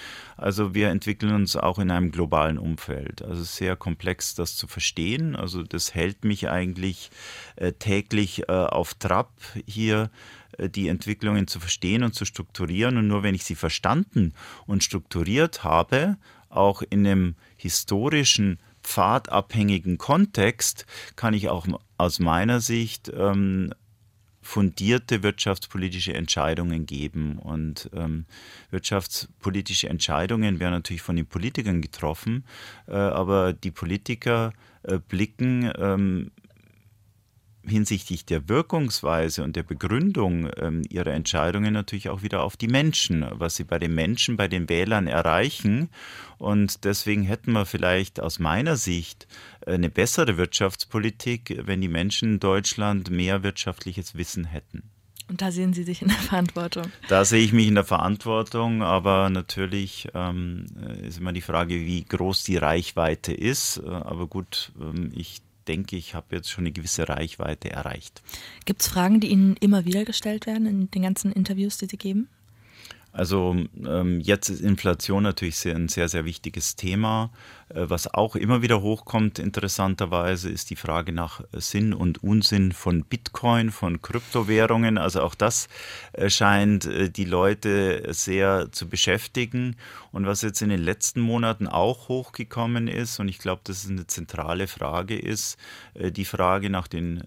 [0.41, 3.21] also wir entwickeln uns auch in einem globalen Umfeld.
[3.21, 5.35] Also sehr komplex, das zu verstehen.
[5.35, 7.11] Also das hält mich eigentlich
[7.55, 9.31] äh, täglich äh, auf Trab,
[9.67, 10.09] hier
[10.57, 12.97] äh, die Entwicklungen zu verstehen und zu strukturieren.
[12.97, 14.33] Und nur wenn ich sie verstanden
[14.65, 16.17] und strukturiert habe,
[16.49, 23.73] auch in einem historischen, pfadabhängigen Kontext, kann ich auch aus meiner Sicht ähm,
[24.51, 27.39] fundierte wirtschaftspolitische Entscheidungen geben.
[27.39, 28.25] Und ähm,
[28.69, 32.43] wirtschaftspolitische Entscheidungen werden natürlich von den Politikern getroffen,
[32.85, 34.51] äh, aber die Politiker
[34.83, 36.31] äh, blicken ähm,
[37.63, 43.25] hinsichtlich der Wirkungsweise und der Begründung ähm, ihrer Entscheidungen natürlich auch wieder auf die Menschen,
[43.31, 45.89] was sie bei den Menschen, bei den Wählern erreichen.
[46.37, 49.27] Und deswegen hätten wir vielleicht aus meiner Sicht
[49.65, 54.83] äh, eine bessere Wirtschaftspolitik, wenn die Menschen in Deutschland mehr wirtschaftliches Wissen hätten.
[55.31, 56.91] Und da sehen Sie sich in der Verantwortung.
[57.07, 60.65] Da sehe ich mich in der Verantwortung, aber natürlich ähm,
[61.03, 63.77] ist immer die Frage, wie groß die Reichweite ist.
[63.77, 68.21] Äh, aber gut, ähm, ich denke, ich habe jetzt schon eine gewisse Reichweite erreicht.
[68.65, 71.97] Gibt es Fragen, die Ihnen immer wieder gestellt werden in den ganzen Interviews, die Sie
[71.97, 72.29] geben?
[73.13, 77.31] Also ähm, jetzt ist Inflation natürlich sehr, ein sehr, sehr wichtiges Thema.
[77.73, 83.03] Äh, was auch immer wieder hochkommt, interessanterweise, ist die Frage nach Sinn und Unsinn von
[83.03, 84.97] Bitcoin, von Kryptowährungen.
[84.97, 85.67] Also auch das
[86.13, 89.75] äh, scheint äh, die Leute sehr zu beschäftigen.
[90.11, 93.89] Und was jetzt in den letzten Monaten auch hochgekommen ist, und ich glaube, das ist
[93.89, 95.57] eine zentrale Frage, ist
[95.95, 97.23] die Frage nach den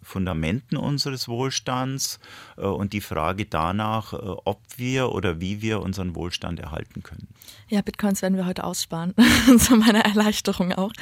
[0.00, 2.20] Fundamenten unseres Wohlstands
[2.56, 7.28] und die Frage danach, ob wir oder wie wir unseren Wohlstand erhalten können.
[7.68, 9.14] Ja, Bitcoins werden wir heute aussparen.
[9.84, 10.92] meiner Erleichterung auch.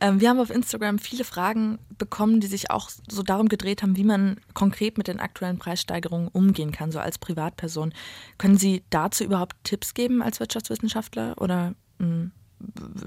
[0.00, 3.96] Ähm, wir haben auf Instagram viele Fragen bekommen, die sich auch so darum gedreht haben,
[3.96, 7.92] wie man konkret mit den aktuellen Preissteigerungen umgehen kann, so als Privatperson.
[8.38, 12.32] Können Sie dazu überhaupt Tipps geben als Wirtschaftswissenschaftler oder mh, hm,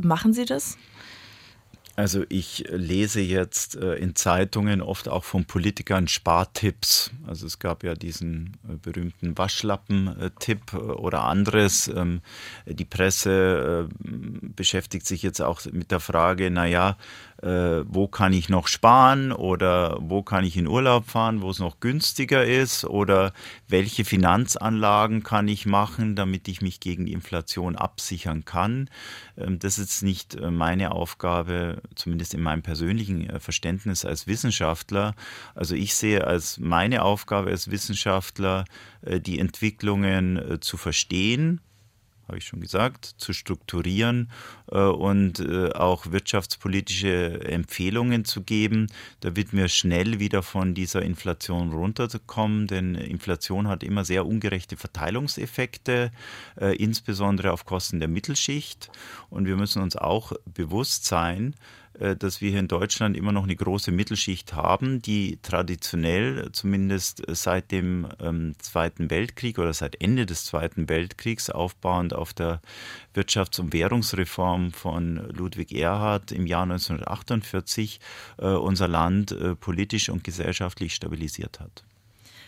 [0.01, 0.77] machen Sie das?
[1.95, 7.11] Also ich lese jetzt äh, in Zeitungen oft auch von Politikern Spartipps.
[7.27, 11.89] Also es gab ja diesen äh, berühmten Waschlappen-Tipp äh, oder anderes.
[11.89, 12.21] Ähm,
[12.65, 16.97] die Presse beschäftigt sich jetzt auch mit der Frage, naja,
[17.41, 21.59] äh, wo kann ich noch sparen oder wo kann ich in Urlaub fahren, wo es
[21.59, 23.33] noch günstiger ist oder
[23.67, 28.89] welche Finanzanlagen kann ich machen, damit ich mich gegen Inflation absichern kann.
[29.37, 35.15] Ähm, das ist nicht äh, meine Aufgabe, zumindest in meinem persönlichen äh, Verständnis als Wissenschaftler.
[35.55, 38.65] Also ich sehe als meine Aufgabe als Wissenschaftler,
[39.01, 41.61] äh, die Entwicklungen zu verstehen
[42.31, 44.31] habe ich schon gesagt, zu strukturieren
[44.71, 48.87] äh, und äh, auch wirtschaftspolitische Empfehlungen zu geben,
[49.19, 52.67] damit wir schnell wieder von dieser Inflation runterkommen.
[52.67, 56.11] Denn Inflation hat immer sehr ungerechte Verteilungseffekte,
[56.57, 58.89] äh, insbesondere auf Kosten der Mittelschicht.
[59.29, 61.53] Und wir müssen uns auch bewusst sein,
[62.17, 67.71] dass wir hier in Deutschland immer noch eine große Mittelschicht haben, die traditionell, zumindest seit
[67.71, 72.61] dem ähm, Zweiten Weltkrieg oder seit Ende des Zweiten Weltkriegs, aufbauend auf der
[73.13, 77.99] Wirtschafts- und Währungsreform von Ludwig Erhard im Jahr 1948,
[78.37, 81.83] äh, unser Land äh, politisch und gesellschaftlich stabilisiert hat.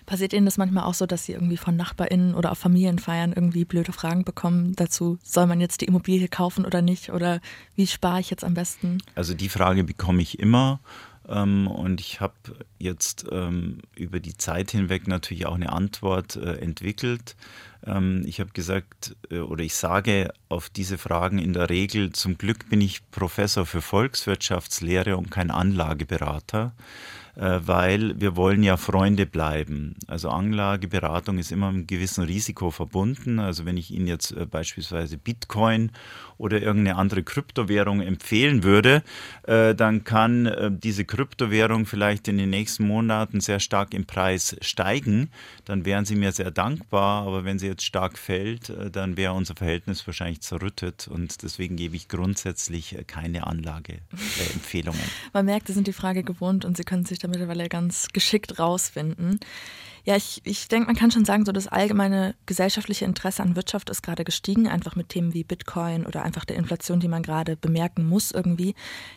[0.06, 3.66] Passiert Ihnen das manchmal auch so, dass Sie irgendwie von NachbarInnen oder auf Familienfeiern irgendwie
[3.66, 7.12] blöde Fragen bekommen dazu, soll man jetzt die Immobilie kaufen oder nicht?
[7.12, 7.40] Oder
[7.76, 9.00] wie spare ich jetzt am besten?
[9.16, 10.80] Also die Frage bekomme ich immer.
[11.28, 12.34] Ähm, und ich habe
[12.80, 17.36] jetzt ähm, über die Zeit hinweg natürlich auch eine Antwort äh, entwickelt.
[17.86, 22.38] Ähm, ich habe gesagt äh, oder ich sage auf diese Fragen in der Regel, zum
[22.38, 26.74] Glück bin ich Professor für Volkswirtschaftslehre und kein Anlageberater.
[27.36, 29.96] Äh, weil wir wollen ja Freunde bleiben.
[30.08, 33.40] Also Anlageberatung ist immer mit einem gewissen Risiko verbunden.
[33.40, 35.92] Also wenn ich Ihnen jetzt äh, beispielsweise Bitcoin
[36.44, 39.04] oder irgendeine andere Kryptowährung empfehlen würde,
[39.44, 45.30] äh, dann kann diese Kryptowährung vielleicht in den nächsten Monaten sehr stark im Preis steigen.
[45.66, 47.26] Dann wären Sie mir sehr dankbar.
[47.26, 51.08] Aber wenn Sie jetzt stark fällt, äh, dann wäre unser Verhältnis wahrscheinlich zerrüttet.
[51.08, 55.02] Und deswegen gebe ich grundsätzlich äh, keine Anlageempfehlungen.
[55.34, 58.60] Man merkt, Sie sind die Frage gewohnt und Sie können sich da mittlerweile ganz geschickt
[58.60, 59.40] rausfinden.
[60.06, 63.90] Ja, ich, ich denke, man kann schon sagen, so das allgemeine gesellschaftliche Interesse an Wirtschaft
[63.90, 67.56] ist gerade gestiegen, einfach mit Themen wie Bitcoin oder einfach der Inflation, die man gerade
[67.56, 68.76] bemerken muss irgendwie.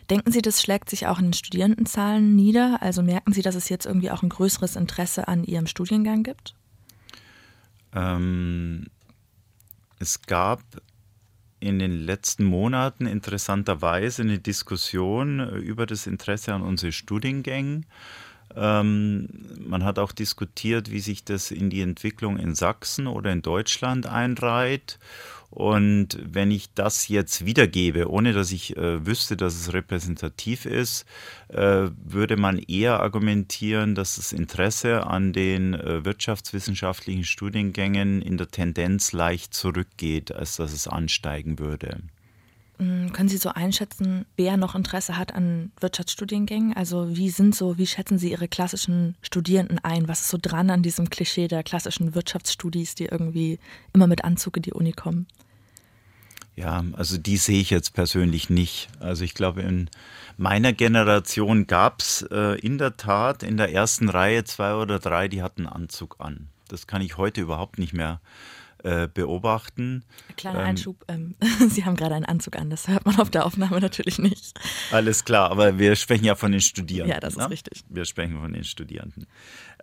[0.09, 2.81] Denken Sie, das schlägt sich auch in den Studierendenzahlen nieder?
[2.81, 6.55] Also merken Sie, dass es jetzt irgendwie auch ein größeres Interesse an Ihrem Studiengang gibt?
[7.93, 8.85] Ähm,
[9.99, 10.61] es gab
[11.59, 17.85] in den letzten Monaten interessanterweise eine Diskussion über das Interesse an unseren Studiengängen.
[18.57, 19.29] Ähm,
[19.59, 24.07] man hat auch diskutiert, wie sich das in die Entwicklung in Sachsen oder in Deutschland
[24.07, 24.97] einreiht.
[25.49, 31.05] Und wenn ich das jetzt wiedergebe, ohne dass ich äh, wüsste, dass es repräsentativ ist,
[31.47, 38.49] äh, würde man eher argumentieren, dass das Interesse an den äh, wirtschaftswissenschaftlichen Studiengängen in der
[38.49, 42.01] Tendenz leicht zurückgeht, als dass es ansteigen würde.
[42.79, 46.75] Mm, können Sie so einschätzen, wer noch Interesse hat an Wirtschaftsstudiengängen?
[46.75, 50.07] Also wie sind so, wie schätzen Sie Ihre klassischen Studierenden ein?
[50.07, 53.59] Was ist so dran an diesem Klischee der klassischen Wirtschaftsstudis, die irgendwie
[53.93, 55.27] immer mit Anzug in die Uni kommen?
[56.55, 58.89] Ja, also die sehe ich jetzt persönlich nicht.
[58.99, 59.89] Also ich glaube, in
[60.37, 65.27] meiner Generation gab es äh, in der Tat in der ersten Reihe zwei oder drei,
[65.27, 66.47] die hatten Anzug an.
[66.67, 68.56] Das kann ich heute überhaupt nicht mehr äh,
[69.13, 70.03] beobachten.
[70.35, 71.35] Kleiner ähm, Einschub, ähm,
[71.69, 74.59] Sie haben gerade einen Anzug an, das hört man auf der Aufnahme natürlich nicht.
[74.91, 77.13] Alles klar, aber wir sprechen ja von den Studierenden.
[77.13, 77.49] Ja, das ist ne?
[77.49, 77.83] richtig.
[77.89, 79.27] Wir sprechen von den Studierenden.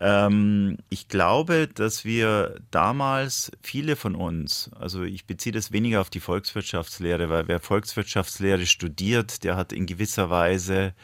[0.01, 6.11] Ähm, ich glaube, dass wir damals, viele von uns, also ich beziehe das weniger auf
[6.11, 10.95] die Volkswirtschaftslehre, weil wer Volkswirtschaftslehre studiert, der hat in gewisser Weise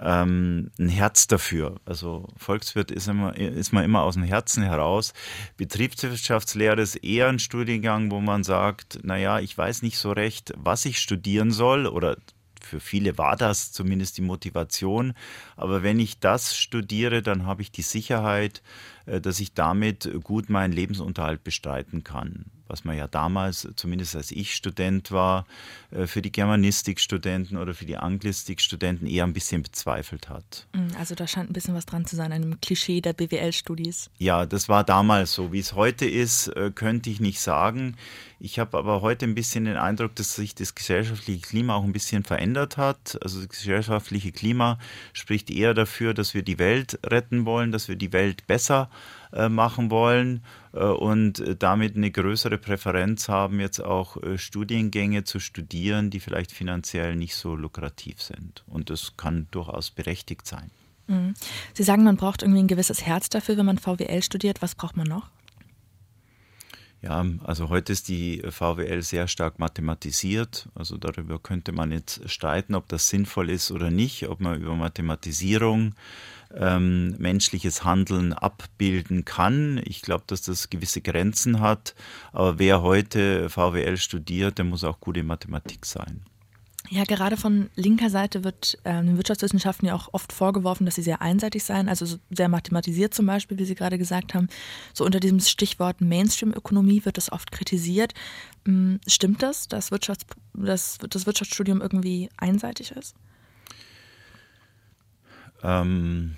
[0.00, 1.80] ähm, ein Herz dafür.
[1.84, 5.12] Also Volkswirt ist, immer, ist man immer aus dem Herzen heraus.
[5.56, 10.84] Betriebswirtschaftslehre ist eher ein Studiengang, wo man sagt, naja, ich weiß nicht so recht, was
[10.84, 12.16] ich studieren soll oder
[12.60, 15.14] für viele war das zumindest die Motivation.
[15.56, 18.62] Aber wenn ich das studiere, dann habe ich die Sicherheit,
[19.06, 24.32] äh, dass ich damit gut meinen Lebensunterhalt bestreiten kann was man ja damals, zumindest als
[24.32, 25.46] ich Student war,
[25.90, 30.66] äh, für die Germanistikstudenten oder für die Anglistikstudenten eher ein bisschen bezweifelt hat.
[30.72, 34.10] Mm, also da scheint ein bisschen was dran zu sein, einem Klischee der BWL-Studis.
[34.18, 35.52] Ja, das war damals so.
[35.52, 37.96] Wie es heute ist, äh, könnte ich nicht sagen.
[38.40, 41.92] Ich habe aber heute ein bisschen den Eindruck, dass sich das gesellschaftliche Klima auch ein
[41.92, 43.18] bisschen verändert hat.
[43.22, 44.78] Also das gesellschaftliche Klima
[45.12, 49.12] spricht eher dafür, dass wir die Welt retten wollen, dass wir die Welt besser äh,
[49.48, 56.10] machen wollen äh, und damit eine größere Präferenz haben, jetzt auch äh, Studiengänge zu studieren,
[56.10, 58.64] die vielleicht finanziell nicht so lukrativ sind.
[58.66, 60.70] Und das kann durchaus berechtigt sein.
[61.06, 61.34] Mhm.
[61.74, 64.62] Sie sagen, man braucht irgendwie ein gewisses Herz dafür, wenn man VWL studiert.
[64.62, 65.30] Was braucht man noch?
[67.02, 70.68] Ja, also heute ist die VWL sehr stark mathematisiert.
[70.76, 74.76] Also darüber könnte man jetzt streiten, ob das sinnvoll ist oder nicht, ob man über
[74.76, 75.96] Mathematisierung
[76.54, 79.80] ähm, menschliches Handeln abbilden kann.
[79.84, 81.96] Ich glaube, dass das gewisse Grenzen hat.
[82.32, 86.22] Aber wer heute VWL studiert, der muss auch gut in Mathematik sein.
[86.94, 91.02] Ja, gerade von linker Seite wird äh, den Wirtschaftswissenschaften ja auch oft vorgeworfen, dass sie
[91.02, 94.48] sehr einseitig seien, also sehr mathematisiert zum Beispiel, wie Sie gerade gesagt haben.
[94.92, 98.12] So unter diesem Stichwort Mainstream-Ökonomie wird das oft kritisiert.
[98.68, 103.14] Ähm, stimmt das, dass, Wirtschafts-, dass das Wirtschaftsstudium irgendwie einseitig ist?
[105.62, 106.36] Ähm,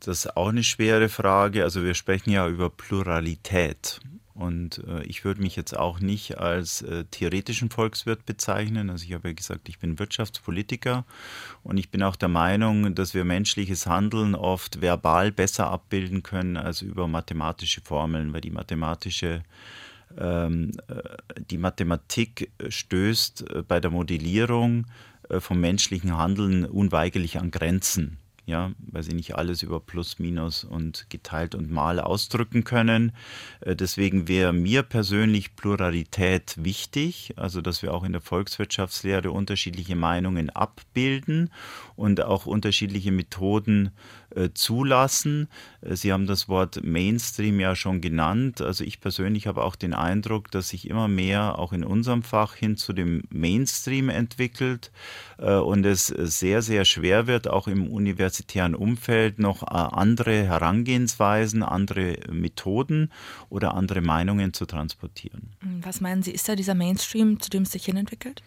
[0.00, 1.62] das ist auch eine schwere Frage.
[1.62, 4.00] Also wir sprechen ja über Pluralität.
[4.34, 8.90] Und äh, ich würde mich jetzt auch nicht als äh, theoretischen Volkswirt bezeichnen.
[8.90, 11.04] Also ich habe ja gesagt, ich bin Wirtschaftspolitiker
[11.62, 16.56] und ich bin auch der Meinung, dass wir menschliches Handeln oft verbal besser abbilden können
[16.56, 19.44] als über mathematische Formeln, weil die mathematische
[20.18, 24.86] ähm, äh, die Mathematik stößt äh, bei der Modellierung
[25.28, 30.64] äh, vom menschlichen Handeln unweigerlich an Grenzen ja, weil sie nicht alles über Plus, Minus
[30.64, 33.12] und geteilt und mal ausdrücken können.
[33.60, 39.96] Äh, deswegen wäre mir persönlich Pluralität wichtig, also dass wir auch in der Volkswirtschaftslehre unterschiedliche
[39.96, 41.50] Meinungen abbilden
[41.96, 43.92] und auch unterschiedliche Methoden
[44.52, 45.48] zulassen.
[45.80, 48.60] Äh, sie haben das Wort Mainstream ja schon genannt.
[48.60, 52.54] Also ich persönlich habe auch den Eindruck, dass sich immer mehr auch in unserem Fach
[52.54, 54.90] hin zu dem Mainstream entwickelt
[55.38, 62.18] äh, und es sehr, sehr schwer wird, auch im universitären Umfeld noch andere Herangehensweisen, andere
[62.30, 63.10] Methoden
[63.48, 65.50] oder andere Meinungen zu transportieren.
[65.82, 68.42] Was meinen Sie, ist da dieser Mainstream, zu dem es sich hin entwickelt?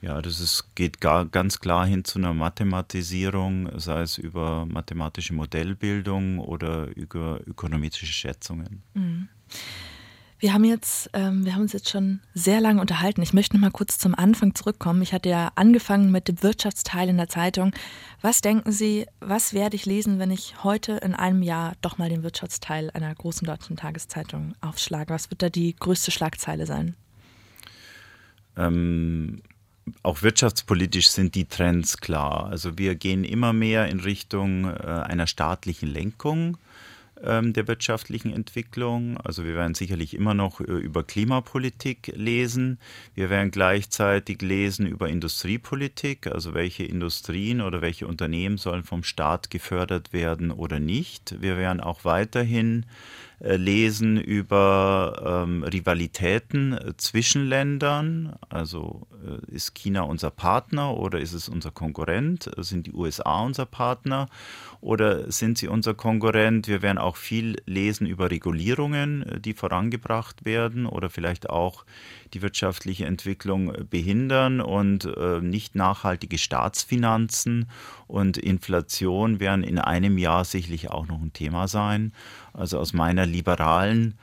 [0.00, 5.34] Ja, das ist, geht gar, ganz klar hin zu einer Mathematisierung, sei es über mathematische
[5.34, 8.82] Modellbildung oder über ökonometrische Schätzungen.
[8.94, 9.28] Mhm.
[10.40, 13.22] Wir haben jetzt, ähm, wir haben uns jetzt schon sehr lange unterhalten.
[13.22, 15.02] Ich möchte noch mal kurz zum Anfang zurückkommen.
[15.02, 17.72] Ich hatte ja angefangen mit dem Wirtschaftsteil in der Zeitung.
[18.20, 22.08] Was denken Sie, was werde ich lesen, wenn ich heute in einem Jahr doch mal
[22.08, 25.12] den Wirtschaftsteil einer großen deutschen Tageszeitung aufschlage?
[25.12, 26.94] Was wird da die größte Schlagzeile sein?
[28.56, 29.42] Ähm,
[30.02, 32.46] auch wirtschaftspolitisch sind die Trends klar.
[32.50, 36.58] Also wir gehen immer mehr in Richtung äh, einer staatlichen Lenkung
[37.22, 39.18] ähm, der wirtschaftlichen Entwicklung.
[39.18, 42.78] Also wir werden sicherlich immer noch äh, über Klimapolitik lesen.
[43.14, 49.50] Wir werden gleichzeitig lesen über Industriepolitik, also welche Industrien oder welche Unternehmen sollen vom Staat
[49.50, 51.40] gefördert werden oder nicht.
[51.40, 52.86] Wir werden auch weiterhin
[53.40, 58.36] lesen über ähm, Rivalitäten äh, zwischen Ländern.
[58.48, 62.50] Also äh, ist China unser Partner oder ist es unser Konkurrent?
[62.56, 64.28] Sind die USA unser Partner
[64.80, 66.66] oder sind sie unser Konkurrent?
[66.66, 71.84] Wir werden auch viel lesen über Regulierungen, die vorangebracht werden oder vielleicht auch
[72.34, 77.68] die wirtschaftliche Entwicklung behindern und äh, nicht nachhaltige Staatsfinanzen
[78.06, 82.12] und Inflation werden in einem Jahr sicherlich auch noch ein Thema sein.
[82.52, 84.14] Also aus meiner liberalen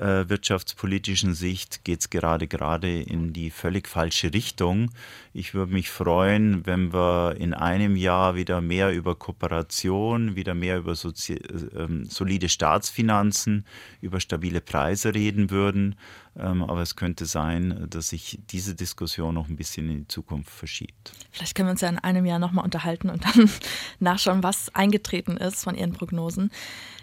[0.00, 4.90] äh, wirtschaftspolitischen Sicht geht es gerade gerade in die völlig falsche Richtung.
[5.32, 10.78] Ich würde mich freuen, wenn wir in einem Jahr wieder mehr über Kooperation, wieder mehr
[10.78, 13.64] über äh, solide Staatsfinanzen,
[14.00, 15.96] über stabile Preise reden würden.
[16.38, 20.50] Ähm, aber es könnte sein, dass sich diese Diskussion noch ein bisschen in die Zukunft
[20.50, 21.12] verschiebt.
[21.30, 23.50] Vielleicht können wir uns ja in einem Jahr nochmal unterhalten und dann
[23.98, 26.50] nachschauen, was eingetreten ist von Ihren Prognosen.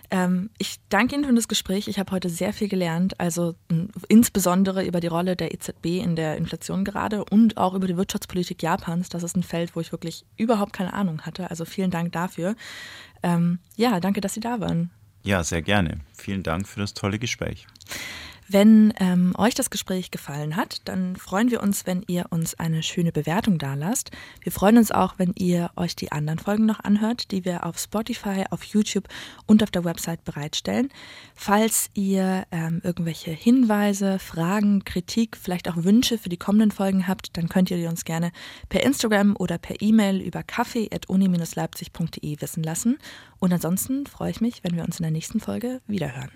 [0.10, 1.88] Ähm, ich danke Ihnen für das Gespräch.
[1.88, 3.56] Ich habe heute sehr viel gelernt, also
[4.08, 8.64] insbesondere über die Rolle der EZB in der Inflation gerade und auch über die Wirtschaftspolitik
[8.64, 9.10] Japans.
[9.10, 11.50] Das ist ein Feld, wo ich wirklich überhaupt keine Ahnung hatte.
[11.50, 12.56] Also vielen Dank dafür.
[13.24, 14.92] Ähm, ja, danke, dass Sie da waren.
[15.24, 16.00] Ja, sehr gerne.
[16.14, 17.68] Vielen Dank für das tolle Gespräch.
[18.50, 22.82] Wenn ähm, euch das Gespräch gefallen hat, dann freuen wir uns, wenn ihr uns eine
[22.82, 24.12] schöne Bewertung dalasst.
[24.42, 27.78] Wir freuen uns auch, wenn ihr euch die anderen Folgen noch anhört, die wir auf
[27.78, 29.10] Spotify, auf YouTube
[29.48, 30.88] und auf der Website bereitstellen.
[31.36, 37.36] Falls ihr ähm, irgendwelche Hinweise, Fragen, Kritik, vielleicht auch Wünsche für die kommenden Folgen habt,
[37.36, 38.32] dann könnt ihr die uns gerne
[38.70, 42.98] per Instagram oder per E-Mail über kaffee.uni-leipzig.de wissen lassen.
[43.40, 46.32] Und ansonsten freue ich mich, wenn wir uns in der nächsten Folge wiederhören.